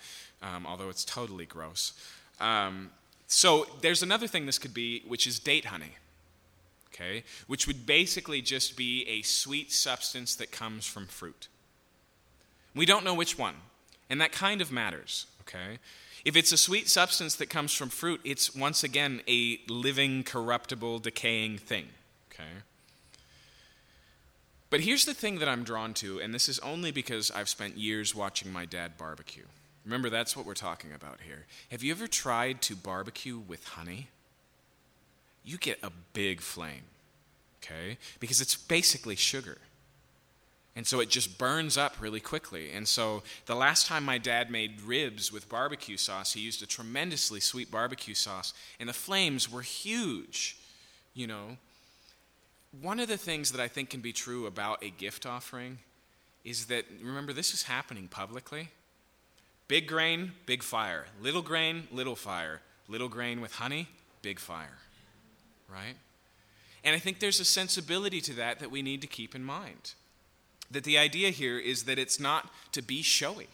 [0.45, 1.95] um, although it's totally gross.
[2.39, 2.91] Um,
[3.27, 5.97] so there's another thing this could be, which is date honey,
[6.93, 7.25] okay?
[7.47, 11.49] Which would basically just be a sweet substance that comes from fruit.
[12.75, 13.55] We don't know which one,
[14.11, 15.79] and that kind of matters, okay?
[16.25, 20.99] If it's a sweet substance that comes from fruit, it's once again a living, corruptible,
[20.99, 21.89] decaying thing,
[22.31, 22.63] okay?
[24.71, 27.79] But here's the thing that I'm drawn to, and this is only because I've spent
[27.79, 29.45] years watching my dad barbecue.
[29.85, 31.45] Remember, that's what we're talking about here.
[31.71, 34.09] Have you ever tried to barbecue with honey?
[35.45, 36.85] You get a big flame,
[37.63, 37.99] okay?
[38.19, 39.59] Because it's basically sugar.
[40.77, 42.73] And so it just burns up really quickly.
[42.73, 46.67] And so the last time my dad made ribs with barbecue sauce, he used a
[46.67, 50.57] tremendously sweet barbecue sauce, and the flames were huge,
[51.13, 51.59] you know.
[52.81, 55.79] One of the things that I think can be true about a gift offering
[56.43, 58.71] is that, remember, this is happening publicly.
[59.69, 61.07] Big grain, big fire.
[61.21, 62.61] Little grain, little fire.
[62.89, 63.89] Little grain with honey,
[64.23, 64.79] big fire.
[65.69, 65.97] Right?
[66.85, 69.95] And I think there's a sensibility to that that we need to keep in mind.
[70.71, 73.49] That the idea here is that it's not to be showy.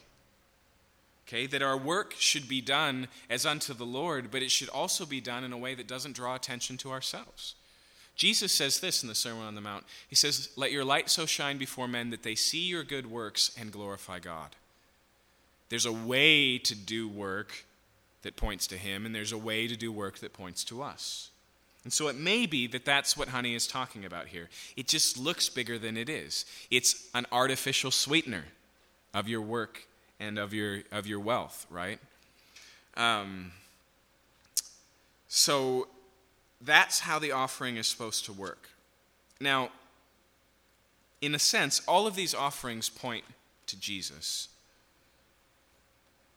[1.27, 5.05] Okay, that our work should be done as unto the Lord, but it should also
[5.05, 7.55] be done in a way that doesn't draw attention to ourselves.
[8.15, 9.85] Jesus says this in the Sermon on the Mount.
[10.09, 13.51] He says, Let your light so shine before men that they see your good works
[13.57, 14.57] and glorify God.
[15.71, 17.63] There's a way to do work
[18.23, 21.29] that points to Him, and there's a way to do work that points to us.
[21.85, 24.49] And so it may be that that's what honey is talking about here.
[24.75, 26.45] It just looks bigger than it is.
[26.69, 28.43] It's an artificial sweetener
[29.13, 29.87] of your work
[30.19, 31.99] and of your, of your wealth, right?
[32.97, 33.53] Um,
[35.29, 35.87] so
[36.59, 38.71] that's how the offering is supposed to work.
[39.39, 39.69] Now,
[41.21, 43.23] in a sense, all of these offerings point
[43.67, 44.49] to Jesus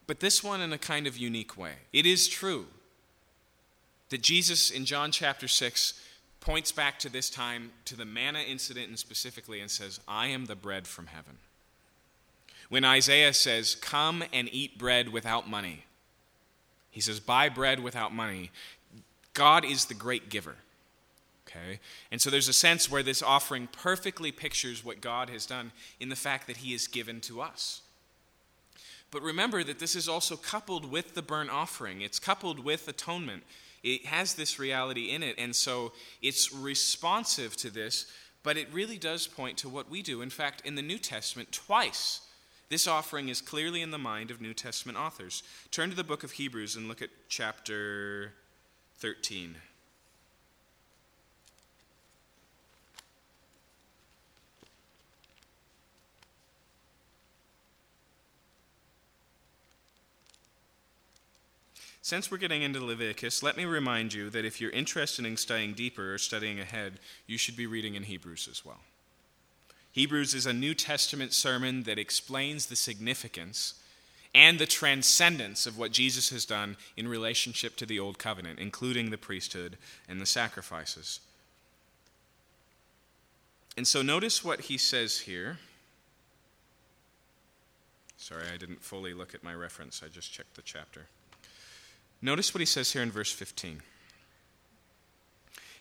[0.07, 1.75] but this one in a kind of unique way.
[1.93, 2.67] It is true
[4.11, 5.95] that Jesus in John chapter 6
[6.41, 10.45] points back to this time, to the manna incident and specifically, and says, I am
[10.45, 11.39] the bread from heaven.
[12.69, 15.85] When Isaiah says, Come and eat bread without money,
[16.91, 18.51] he says, Buy bread without money.
[19.33, 20.57] God is the great giver.
[21.49, 21.81] Okay?
[22.11, 26.09] And so there's a sense where this offering perfectly pictures what God has done in
[26.09, 27.83] the fact that he has given to us.
[29.11, 33.45] But remember that this is also coupled with the burnt offering, it's coupled with atonement.
[33.83, 35.93] It has this reality in it, and so
[36.23, 38.07] it's responsive to this,
[38.43, 40.23] but it really does point to what we do.
[40.23, 42.23] In fact, in the New Testament, twice
[42.71, 45.43] this offering is clearly in the mind of New Testament authors.
[45.71, 48.33] Turn to the book of Hebrews and look at chapter
[48.99, 49.57] 13.
[62.05, 65.73] Since we're getting into Leviticus, let me remind you that if you're interested in studying
[65.73, 68.81] deeper or studying ahead, you should be reading in Hebrews as well.
[69.91, 73.81] Hebrews is a New Testament sermon that explains the significance
[74.35, 79.09] and the transcendence of what Jesus has done in relationship to the Old Covenant, including
[79.09, 81.21] the priesthood and the sacrifices.
[83.79, 85.57] And so notice what he says here.
[88.18, 91.07] Sorry, I didn't fully look at my reference, I just checked the chapter.
[92.25, 93.83] Notice what he says here in verse 15.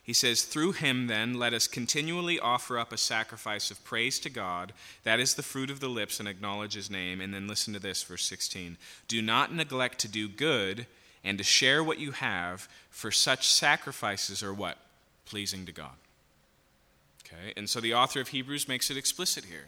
[0.04, 4.30] He says, Through him, then, let us continually offer up a sacrifice of praise to
[4.30, 4.74] God.
[5.06, 7.22] That is the fruit of the lips, and acknowledge his name.
[7.22, 8.78] And then listen to this, verse 16.
[9.08, 10.86] Do not neglect to do good
[11.24, 14.78] and to share what you have, for such sacrifices are what?
[15.24, 15.96] Pleasing to God.
[17.26, 17.54] Okay?
[17.56, 19.68] And so the author of Hebrews makes it explicit here.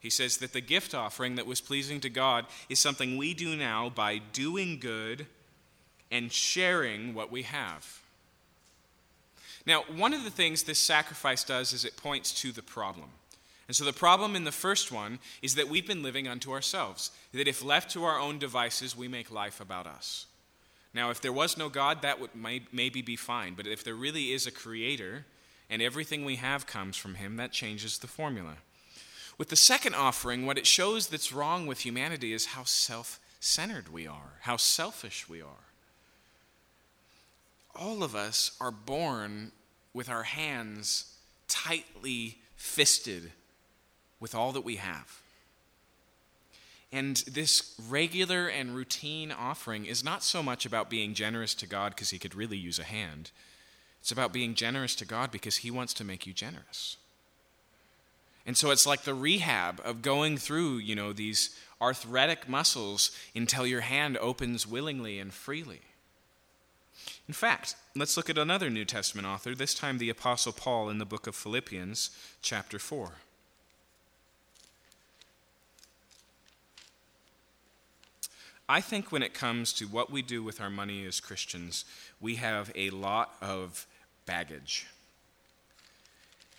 [0.00, 3.54] He says that the gift offering that was pleasing to God is something we do
[3.54, 5.28] now by doing good
[6.10, 8.00] and sharing what we have.
[9.66, 13.10] Now, one of the things this sacrifice does is it points to the problem.
[13.66, 17.10] And so the problem in the first one is that we've been living unto ourselves,
[17.34, 20.24] that if left to our own devices, we make life about us.
[20.94, 23.52] Now, if there was no God, that would may, maybe be fine.
[23.52, 25.26] But if there really is a creator
[25.68, 28.56] and everything we have comes from him, that changes the formula.
[29.36, 33.92] With the second offering, what it shows that's wrong with humanity is how self centered
[33.92, 35.67] we are, how selfish we are
[37.78, 39.52] all of us are born
[39.94, 41.14] with our hands
[41.46, 43.32] tightly fisted
[44.20, 45.22] with all that we have.
[46.90, 51.94] And this regular and routine offering is not so much about being generous to God
[51.94, 53.30] because He could really use a hand.
[54.00, 56.96] It's about being generous to God because He wants to make you generous.
[58.46, 63.66] And so it's like the rehab of going through, you know, these arthritic muscles until
[63.66, 65.80] your hand opens willingly and freely.
[67.28, 70.98] In fact, let's look at another New Testament author, this time the Apostle Paul in
[70.98, 72.10] the book of Philippians,
[72.42, 73.12] chapter 4.
[78.68, 81.86] I think when it comes to what we do with our money as Christians,
[82.20, 83.86] we have a lot of
[84.26, 84.86] baggage.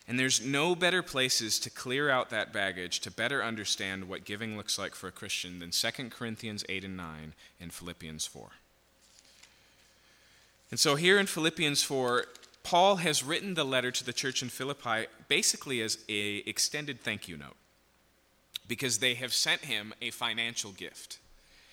[0.08, 4.58] And there's no better places to clear out that baggage to better understand what giving
[4.58, 8.50] looks like for a Christian than 2 Corinthians 8 and 9 and Philippians 4.
[10.72, 12.26] And so here in Philippians 4,
[12.64, 17.28] Paul has written the letter to the church in Philippi basically as a extended thank
[17.28, 17.56] you note
[18.68, 21.18] because they have sent him a financial gift.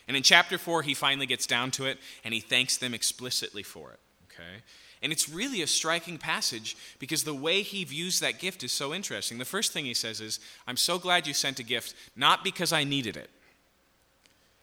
[0.09, 3.63] And in chapter 4, he finally gets down to it and he thanks them explicitly
[3.63, 4.01] for it.
[4.33, 4.63] Okay?
[5.03, 8.95] And it's really a striking passage because the way he views that gift is so
[8.95, 9.39] interesting.
[9.39, 12.73] The first thing he says is, I'm so glad you sent a gift, not because
[12.73, 13.29] I needed it.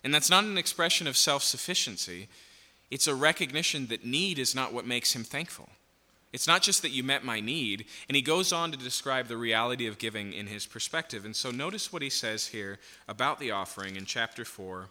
[0.04, 2.28] And that's not an expression of self sufficiency,
[2.92, 5.70] it's a recognition that need is not what makes him thankful.
[6.32, 7.86] It's not just that you met my need.
[8.08, 11.26] And he goes on to describe the reality of giving in his perspective.
[11.26, 14.90] And so notice what he says here about the offering in chapter 4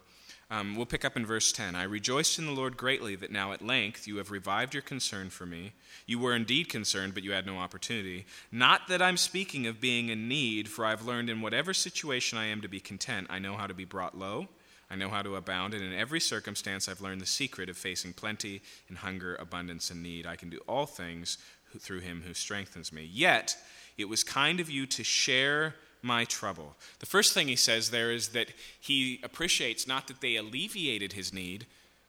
[0.53, 1.73] um, we'll pick up in verse 10.
[1.73, 5.31] I rejoiced in the Lord greatly that now at length you have revived your concern
[5.31, 5.73] for me.
[6.05, 8.27] You were indeed concerned, but you had no opportunity.
[8.51, 12.45] Not that I'm speaking of being in need, for I've learned in whatever situation I
[12.45, 13.27] am to be content.
[13.31, 14.47] I know how to be brought low,
[14.93, 18.13] I know how to abound, and in every circumstance I've learned the secret of facing
[18.13, 20.27] plenty and hunger, abundance and need.
[20.27, 21.39] I can do all things
[21.79, 23.09] through him who strengthens me.
[23.11, 23.57] Yet,
[23.97, 26.75] it was kind of you to share my trouble.
[26.99, 28.49] The first thing he says there is that
[28.79, 31.65] he appreciates not that they alleviated his need,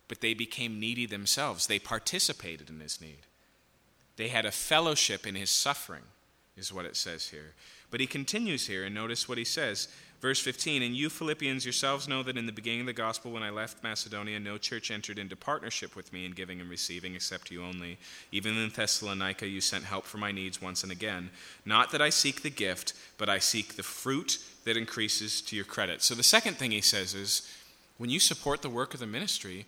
[0.07, 1.67] but they became needy themselves.
[1.67, 3.21] They participated in his need.
[4.17, 6.03] They had a fellowship in his suffering,
[6.55, 7.55] is what it says here.
[7.91, 9.89] But he continues here, and notice what he says
[10.25, 13.43] Verse 15, and you Philippians yourselves know that in the beginning of the gospel, when
[13.43, 17.51] I left Macedonia, no church entered into partnership with me in giving and receiving except
[17.51, 17.99] you only.
[18.33, 21.29] Even in Thessalonica, you sent help for my needs once and again.
[21.67, 25.67] Not that I seek the gift, but I seek the fruit that increases to your
[25.67, 26.01] credit.
[26.01, 27.47] So the second thing he says is
[27.99, 29.67] when you support the work of the ministry,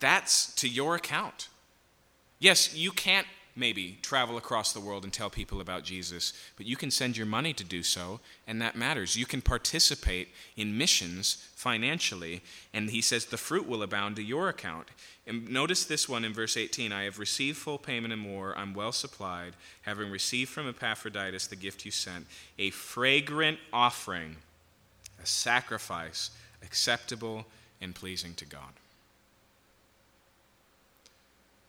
[0.00, 1.48] that's to your account.
[2.38, 3.26] Yes, you can't
[3.58, 7.26] maybe travel across the world and tell people about Jesus, but you can send your
[7.26, 9.16] money to do so, and that matters.
[9.16, 14.48] You can participate in missions financially, and he says the fruit will abound to your
[14.48, 14.88] account.
[15.26, 18.56] And notice this one in verse 18 I have received full payment and more.
[18.56, 22.26] I'm well supplied, having received from Epaphroditus the gift you sent,
[22.58, 24.36] a fragrant offering,
[25.22, 26.30] a sacrifice
[26.62, 27.46] acceptable
[27.80, 28.72] and pleasing to God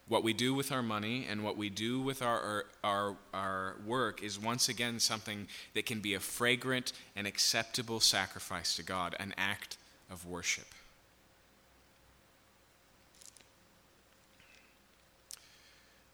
[0.10, 4.24] what we do with our money and what we do with our, our, our work
[4.24, 9.36] is once again something that can be a fragrant and acceptable sacrifice to God, an
[9.38, 9.78] act
[10.12, 10.66] of worship.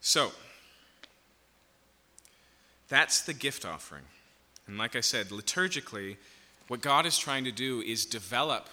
[0.02, 0.32] So,
[2.90, 4.04] that's the gift offering.
[4.68, 6.18] And like I said, liturgically,
[6.68, 8.68] what God is trying to do is develop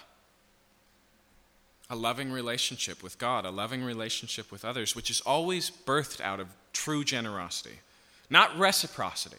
[1.91, 6.41] a loving relationship with God, a loving relationship with others, which is always birthed out
[6.41, 7.81] of true generosity,
[8.31, 9.37] not reciprocity.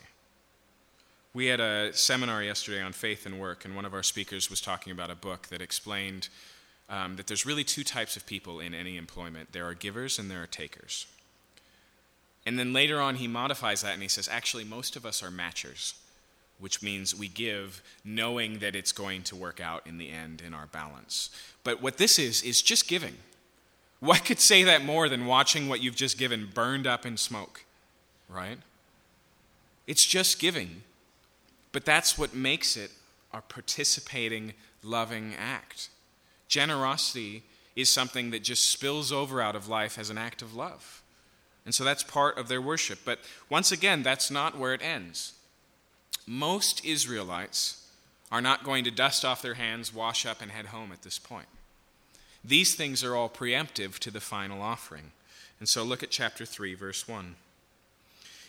[1.34, 4.62] We had a seminar yesterday on faith and work, and one of our speakers was
[4.62, 6.30] talking about a book that explained
[6.90, 10.30] um, that there's really two types of people in any employment there are givers and
[10.30, 11.08] there are takers.
[12.46, 15.32] And then later on, he modifies that and he says, actually, most of us are
[15.32, 15.94] matchers
[16.60, 20.54] which means we give knowing that it's going to work out in the end in
[20.54, 21.30] our balance.
[21.64, 23.16] But what this is, is just giving.
[24.00, 27.64] What could say that more than watching what you've just given burned up in smoke,
[28.28, 28.58] right?
[29.88, 30.84] It's just giving.
[31.72, 32.92] But that's what makes it
[33.34, 35.88] a participating, loving act.
[36.50, 37.44] Generosity
[37.78, 41.02] is something that just spills over out of life as an act of love.
[41.66, 43.00] And so that's part of their worship.
[43.06, 43.20] But
[43.50, 45.32] once again, that's not where it ends
[46.28, 47.88] most Israelites
[48.32, 51.20] are not going to dust off their hands, wash up, and head home at this
[51.20, 51.48] point.
[52.44, 55.12] These things are all preemptive to the final offering.
[55.60, 57.36] And so look at chapter 3, verse 1.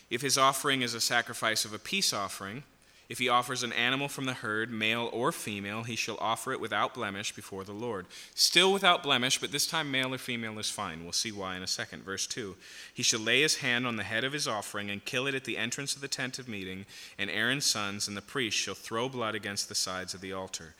[0.09, 2.63] If his offering is a sacrifice of a peace offering,
[3.07, 6.59] If he offers an animal from the herd, male or female, he shall offer it
[6.59, 8.07] without blemish before the Lord.
[8.33, 11.03] Still without blemish, but this time male or female is fine.
[11.03, 12.03] We'll see why in a second.
[12.03, 12.55] Verse 2
[12.93, 15.43] He shall lay his hand on the head of his offering and kill it at
[15.43, 16.87] the entrance of the tent of meeting,
[17.19, 20.73] and Aaron's sons and the priest shall throw blood against the sides of the altar.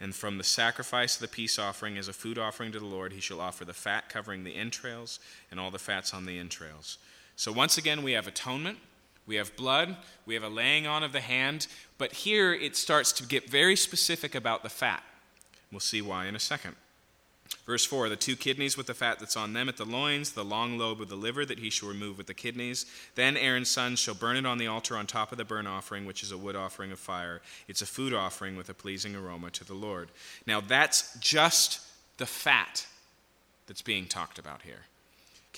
[0.00, 3.12] And from the sacrifice of the peace offering as a food offering to the Lord,
[3.12, 6.98] he shall offer the fat covering the entrails and all the fats on the entrails.
[7.36, 8.78] So once again, we have atonement
[9.28, 9.96] we have blood,
[10.26, 11.68] we have a laying on of the hand,
[11.98, 15.04] but here it starts to get very specific about the fat.
[15.70, 16.74] We'll see why in a second.
[17.66, 20.44] Verse 4 The two kidneys with the fat that's on them at the loins, the
[20.44, 22.86] long lobe of the liver that he shall remove with the kidneys.
[23.14, 26.06] Then Aaron's sons shall burn it on the altar on top of the burnt offering,
[26.06, 27.42] which is a wood offering of fire.
[27.68, 30.08] It's a food offering with a pleasing aroma to the Lord.
[30.46, 31.80] Now that's just
[32.16, 32.86] the fat
[33.66, 34.86] that's being talked about here.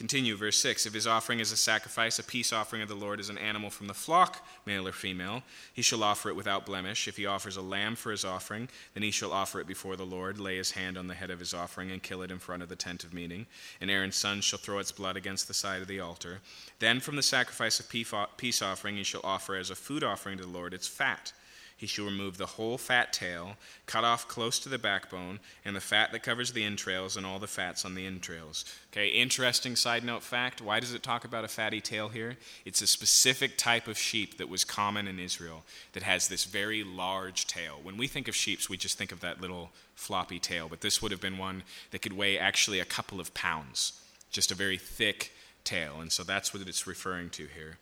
[0.01, 0.87] Continue, verse 6.
[0.87, 3.69] If his offering is a sacrifice, a peace offering of the Lord is an animal
[3.69, 5.43] from the flock, male or female,
[5.75, 7.07] he shall offer it without blemish.
[7.07, 10.07] If he offers a lamb for his offering, then he shall offer it before the
[10.07, 12.63] Lord, lay his hand on the head of his offering, and kill it in front
[12.63, 13.45] of the tent of meeting.
[13.79, 16.41] And Aaron's son shall throw its blood against the side of the altar.
[16.79, 20.45] Then from the sacrifice of peace offering he shall offer as a food offering to
[20.45, 21.35] the Lord its fat
[21.81, 25.81] he shall remove the whole fat tail, cut off close to the backbone, and the
[25.81, 28.67] fat that covers the entrails, and all the fats on the entrails.
[28.93, 30.61] Okay, interesting side note fact.
[30.61, 32.37] Why does it talk about a fatty tail here?
[32.67, 36.85] It's a specific type of sheep that was common in Israel that has this very
[36.85, 37.81] large tail.
[37.83, 41.01] When we think of sheep, we just think of that little floppy tail, but this
[41.01, 41.63] would have been one
[41.93, 43.99] that could weigh actually a couple of pounds,
[44.31, 45.33] just a very thick
[45.65, 46.03] tail.
[46.03, 47.79] And so that's what it's referring to here.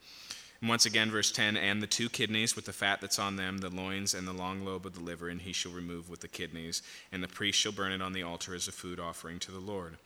[0.60, 3.70] Once again, verse 10 and the two kidneys with the fat that's on them, the
[3.70, 6.82] loins and the long lobe of the liver, and he shall remove with the kidneys,
[7.12, 9.60] and the priest shall burn it on the altar as a food offering to the
[9.60, 9.98] Lord.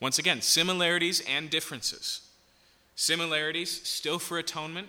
[0.00, 2.22] Once again, similarities and differences.
[2.96, 4.88] Similarities, still for atonement,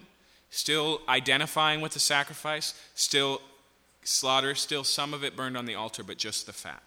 [0.52, 3.42] still identifying with the sacrifice, still
[4.04, 6.82] slaughter, still some of it burned on the altar, but just the fat.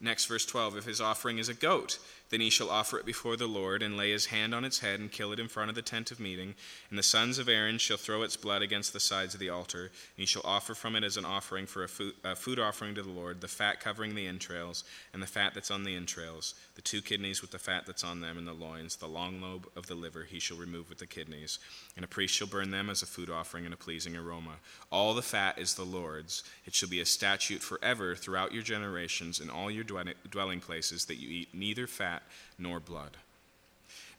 [0.00, 1.98] Next, verse 12 If his offering is a goat,
[2.32, 4.98] then he shall offer it before the Lord, and lay his hand on its head,
[4.98, 6.54] and kill it in front of the tent of meeting.
[6.88, 9.82] And the sons of Aaron shall throw its blood against the sides of the altar.
[9.82, 12.94] And he shall offer from it as an offering for a food, a food offering
[12.94, 14.82] to the Lord, the fat covering the entrails,
[15.12, 18.22] and the fat that's on the entrails, the two kidneys with the fat that's on
[18.22, 21.06] them, and the loins, the long lobe of the liver he shall remove with the
[21.06, 21.58] kidneys.
[21.96, 24.56] And a priest shall burn them as a food offering and a pleasing aroma.
[24.90, 26.44] All the fat is the Lord's.
[26.64, 31.20] It shall be a statute forever throughout your generations in all your dwelling places that
[31.20, 32.21] you eat neither fat
[32.58, 33.16] nor blood.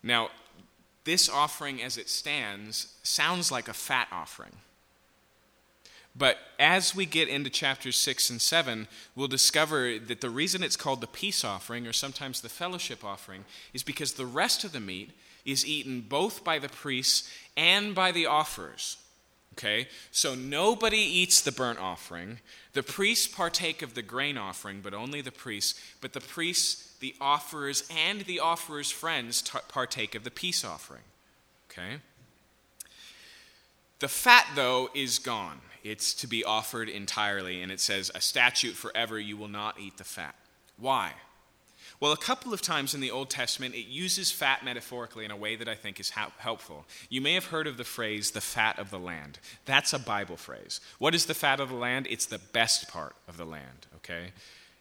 [0.02, 0.30] Now,
[1.04, 4.58] this offering as it stands sounds like a fat offering.
[6.16, 10.76] But as we get into chapters 6 and 7, we'll discover that the reason it's
[10.76, 14.80] called the peace offering or sometimes the fellowship offering is because the rest of the
[14.80, 15.12] meat
[15.44, 18.98] is eaten both by the priests and by the offerers.
[19.54, 19.88] Okay?
[20.12, 22.40] So nobody eats the burnt offering.
[22.74, 25.80] The priests partake of the grain offering, but only the priests.
[26.00, 31.02] But the priests the offerers and the offerer's friends t- partake of the peace offering.
[31.70, 31.98] Okay?
[34.00, 35.60] The fat, though, is gone.
[35.84, 39.98] It's to be offered entirely, and it says, A statute forever, you will not eat
[39.98, 40.36] the fat.
[40.78, 41.12] Why?
[42.00, 45.36] Well, a couple of times in the Old Testament, it uses fat metaphorically in a
[45.36, 46.86] way that I think is helpful.
[47.10, 49.40] You may have heard of the phrase, the fat of the land.
[49.66, 50.80] That's a Bible phrase.
[51.00, 52.08] What is the fat of the land?
[52.10, 54.32] It's the best part of the land, okay?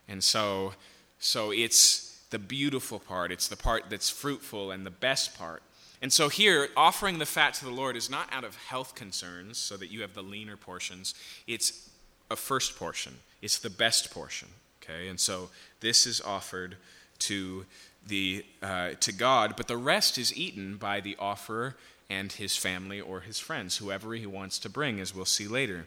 [0.08, 0.74] And so,
[1.18, 5.62] so it's the beautiful part, it's the part that's fruitful and the best part.
[6.00, 9.56] And so here, offering the fat to the Lord is not out of health concerns
[9.56, 11.14] so that you have the leaner portions.
[11.46, 11.88] It's
[12.28, 14.48] a first portion, it's the best portion.
[14.82, 15.06] Okay?
[15.06, 16.76] And so this is offered
[17.20, 17.66] to,
[18.04, 21.76] the, uh, to God, but the rest is eaten by the offerer
[22.10, 25.86] and his family or his friends, whoever he wants to bring, as we'll see later.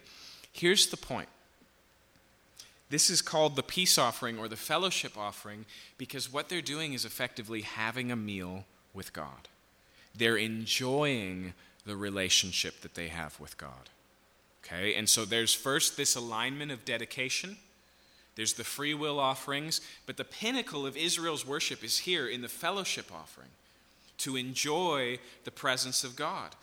[0.53, 1.27] Here's the point
[2.95, 5.65] this is called the peace offering or the fellowship offering
[5.97, 8.63] because what they're doing is effectively having a meal
[8.93, 9.49] with God.
[10.17, 11.53] They're enjoying
[11.85, 13.89] the relationship that they have with God.
[14.63, 17.57] Okay, and so there's first this alignment of dedication.
[18.37, 22.47] There's the free will offerings, but the pinnacle of Israel's worship is here in the
[22.47, 23.49] fellowship offering
[24.19, 26.55] to enjoy the presence of God.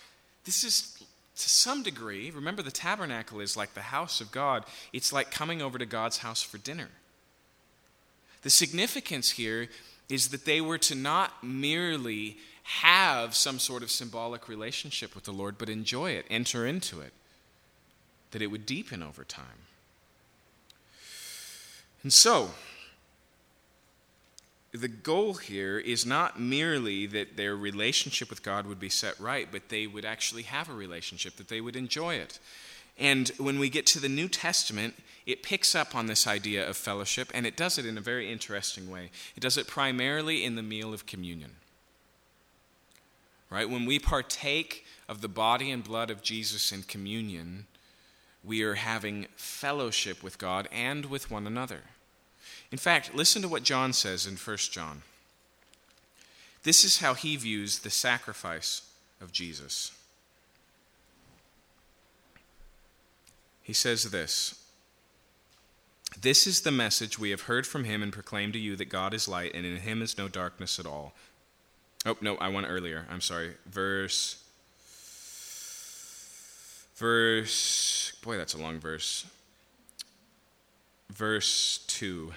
[0.47, 1.05] This is
[1.37, 4.65] to some degree, remember the tabernacle is like the house of God.
[4.93, 6.89] It's like coming over to God's house for dinner.
[8.43, 9.69] The significance here
[10.09, 15.33] is that they were to not merely have some sort of symbolic relationship with the
[15.33, 17.13] Lord, but enjoy it, enter into it,
[18.31, 19.67] that it would deepen over time.
[22.03, 22.51] And so,
[24.73, 29.47] the goal here is not merely that their relationship with God would be set right,
[29.51, 32.39] but they would actually have a relationship, that they would enjoy it.
[32.99, 34.95] And when we get to the New Testament,
[35.27, 38.33] it picks up on this idea of fellowship, and it does it in a very
[38.33, 39.11] interesting way.
[39.37, 41.53] It does it primarily in the meal of communion.
[43.51, 43.69] Right?
[43.69, 47.67] When we partake of the body and blood of Jesus in communion,
[48.43, 51.83] we are having fellowship with God and with one another.
[52.73, 55.03] In fact, listen to what John says in 1 John.
[56.63, 58.83] This is how he views the sacrifice
[59.21, 59.93] of Jesus.
[63.63, 64.65] He says this
[66.19, 69.13] This is the message we have heard from him and proclaimed to you that God
[69.13, 71.13] is light and in him is no darkness at all.
[72.07, 73.07] Oh, no, I went earlier.
[73.11, 73.53] I'm sorry.
[73.67, 74.43] Verse.
[76.97, 78.13] Verse.
[78.23, 79.27] Boy, that's a long verse.
[81.11, 82.33] Verse 2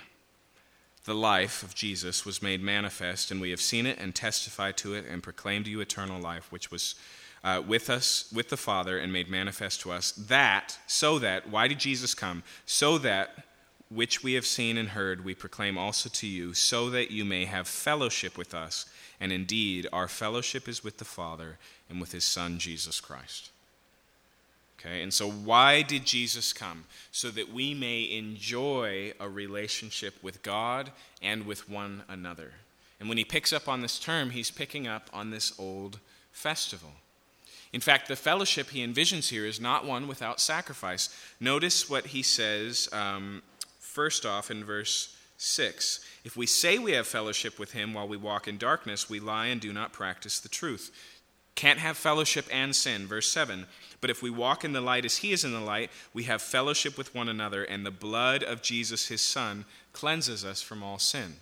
[1.06, 4.94] the life of Jesus was made manifest, and we have seen it and testify to
[4.96, 6.96] it and proclaim to you eternal life, which was
[7.44, 10.12] uh, with us, with the Father, and made manifest to us.
[10.14, 12.42] That, so that, why did Jesus come?
[12.66, 13.46] So that
[13.90, 17.46] which we have seen and heard, we proclaim also to you, so that you may
[17.46, 18.88] have fellowship with us.
[19.20, 23.52] And indeed, our fellowship is with the Father and with his Son, Jesus Christ.
[24.86, 26.84] Okay, and so why did Jesus come?
[27.12, 30.92] So that we may enjoy a relationship with God
[31.22, 32.52] and with one another.
[33.00, 36.00] And when he picks up on this term, he's picking up on this old
[36.32, 36.92] festival.
[37.74, 41.10] In fact, the fellowship he envisions here is not one without sacrifice.
[41.40, 43.42] Notice what he says um,
[43.80, 46.00] first off in verse 6.
[46.24, 49.48] If we say we have fellowship with him while we walk in darkness, we lie
[49.48, 50.92] and do not practice the truth.
[51.56, 53.08] Can't have fellowship and sin.
[53.08, 53.66] Verse 7
[54.02, 56.42] But if we walk in the light as he is in the light, we have
[56.42, 61.00] fellowship with one another, and the blood of Jesus, his son, cleanses us from all
[61.00, 61.36] sin.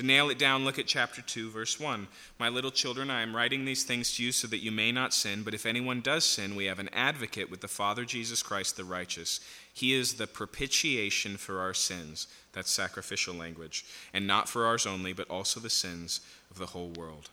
[0.00, 2.08] To nail it down, look at chapter 2, verse 1.
[2.38, 5.12] My little children, I am writing these things to you so that you may not
[5.12, 8.78] sin, but if anyone does sin, we have an advocate with the Father Jesus Christ
[8.78, 9.40] the righteous.
[9.74, 12.28] He is the propitiation for our sins.
[12.54, 13.84] That's sacrificial language.
[14.14, 17.28] And not for ours only, but also the sins of the whole world.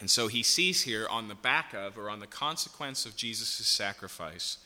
[0.00, 3.66] And so he sees here on the back of, or on the consequence of Jesus'
[3.66, 4.58] sacrifice,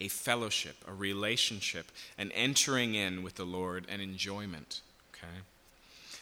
[0.00, 4.80] a fellowship, a relationship, an entering in with the Lord, an enjoyment.
[5.14, 5.42] Okay?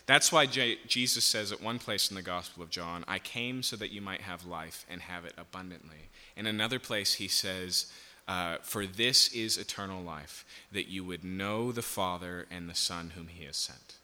[0.05, 3.63] That's why J- Jesus says at one place in the Gospel of John, I came
[3.63, 6.09] so that you might have life and have it abundantly.
[6.37, 7.87] In another place, he says,
[8.29, 13.13] uh, For this is eternal life, that you would know the Father and the Son
[13.15, 14.00] whom he has sent.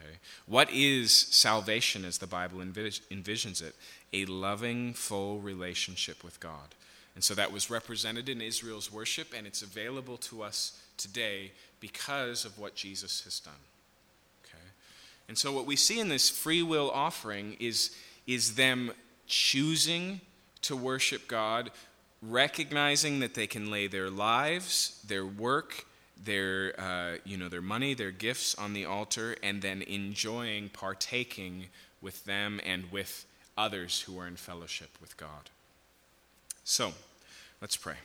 [0.00, 0.16] Okay?
[0.46, 3.74] What is salvation as the Bible envisions it?
[4.12, 6.74] A loving, full relationship with God.
[7.14, 12.44] And so that was represented in Israel's worship, and it's available to us today because
[12.44, 13.54] of what Jesus has done.
[14.44, 14.64] Okay?
[15.28, 17.94] And so what we see in this free will offering is,
[18.26, 18.92] is them
[19.26, 20.20] choosing
[20.62, 21.70] to worship God,
[22.22, 25.86] recognizing that they can lay their lives, their work,
[26.22, 31.66] their, uh, you know, their money, their gifts on the altar, and then enjoying partaking
[32.00, 33.26] with them and with
[33.56, 35.50] others who are in fellowship with God.
[36.64, 36.92] So,
[37.60, 37.96] let's pray.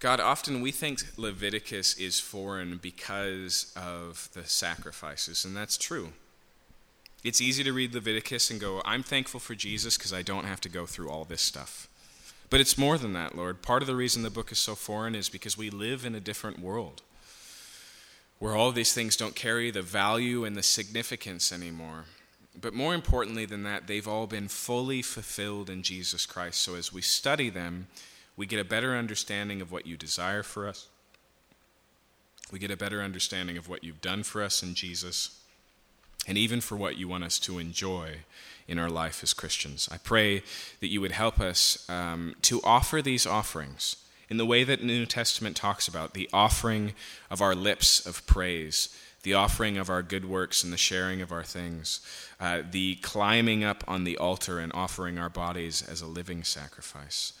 [0.00, 6.14] God, often we think Leviticus is foreign because of the sacrifices, and that's true.
[7.22, 10.60] It's easy to read Leviticus and go, I'm thankful for Jesus because I don't have
[10.62, 11.89] to go through all this stuff.
[12.50, 13.62] But it's more than that, Lord.
[13.62, 16.20] Part of the reason the book is so foreign is because we live in a
[16.20, 17.02] different world
[18.40, 22.06] where all these things don't carry the value and the significance anymore.
[22.58, 26.60] But more importantly than that, they've all been fully fulfilled in Jesus Christ.
[26.60, 27.86] So as we study them,
[28.36, 30.88] we get a better understanding of what you desire for us.
[32.50, 35.38] We get a better understanding of what you've done for us in Jesus,
[36.26, 38.16] and even for what you want us to enjoy
[38.70, 39.88] in our life as Christians.
[39.90, 40.42] I pray
[40.78, 43.96] that you would help us um, to offer these offerings
[44.30, 46.94] in the way that the New Testament talks about the offering
[47.30, 51.32] of our lips of praise, the offering of our good works and the sharing of
[51.32, 52.00] our things,
[52.40, 57.32] uh, the climbing up on the altar and offering our bodies as a living sacrifice.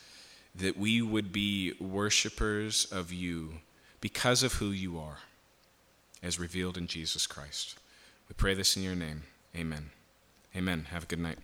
[0.52, 3.60] That we would be worshipers of you
[4.00, 5.18] because of who you are,
[6.24, 7.78] as revealed in Jesus Christ.
[8.28, 9.22] We pray this in your name.
[9.54, 9.90] Amen.
[10.56, 10.86] Amen.
[10.90, 11.38] Have a good night.